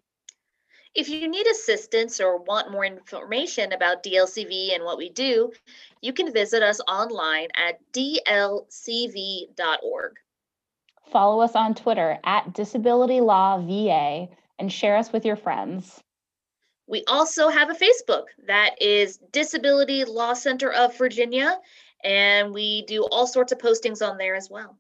If 0.98 1.08
you 1.10 1.28
need 1.28 1.46
assistance 1.46 2.20
or 2.20 2.40
want 2.40 2.72
more 2.72 2.84
information 2.84 3.72
about 3.72 4.02
DLCV 4.02 4.74
and 4.74 4.84
what 4.84 4.98
we 4.98 5.10
do, 5.10 5.52
you 6.02 6.12
can 6.12 6.34
visit 6.34 6.64
us 6.64 6.80
online 6.88 7.50
at 7.56 7.80
dlcv.org. 7.94 8.66
Follow 11.12 11.42
us 11.42 11.56
on 11.56 11.76
Twitter 11.76 12.18
at 12.24 12.52
Disability 12.56 13.22
Law 13.22 13.60
VA 13.60 14.28
and 14.58 14.74
share 14.74 14.98
us 14.98 15.14
with 15.14 15.24
your 15.24 15.36
friends. 15.36 16.02
We 16.88 17.04
also 17.08 17.50
have 17.50 17.70
a 17.70 17.76
Facebook 17.76 18.24
that 18.48 18.82
is 18.82 19.20
Disability 19.32 20.04
Law 20.04 20.34
Center 20.34 20.74
of 20.74 20.98
Virginia, 20.98 21.60
and 22.04 22.52
we 22.52 22.82
do 22.88 23.04
all 23.04 23.28
sorts 23.28 23.52
of 23.52 23.60
postings 23.60 24.02
on 24.02 24.18
there 24.18 24.34
as 24.34 24.50
well. 24.50 24.76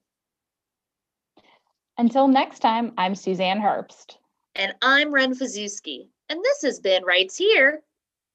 Until 1.99 2.27
next 2.27 2.57
time, 2.59 2.93
I'm 2.97 3.13
Suzanne 3.13 3.61
Herbst. 3.61 4.17
And 4.57 4.73
I'm 4.81 5.13
Ren 5.13 5.35
Fazewski, 5.35 6.09
and 6.29 6.39
this 6.43 6.63
has 6.63 6.79
been 6.79 7.05
Rights 7.05 7.37
Here. 7.37 7.83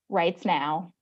Rights 0.09 0.45
Now. 0.45 0.93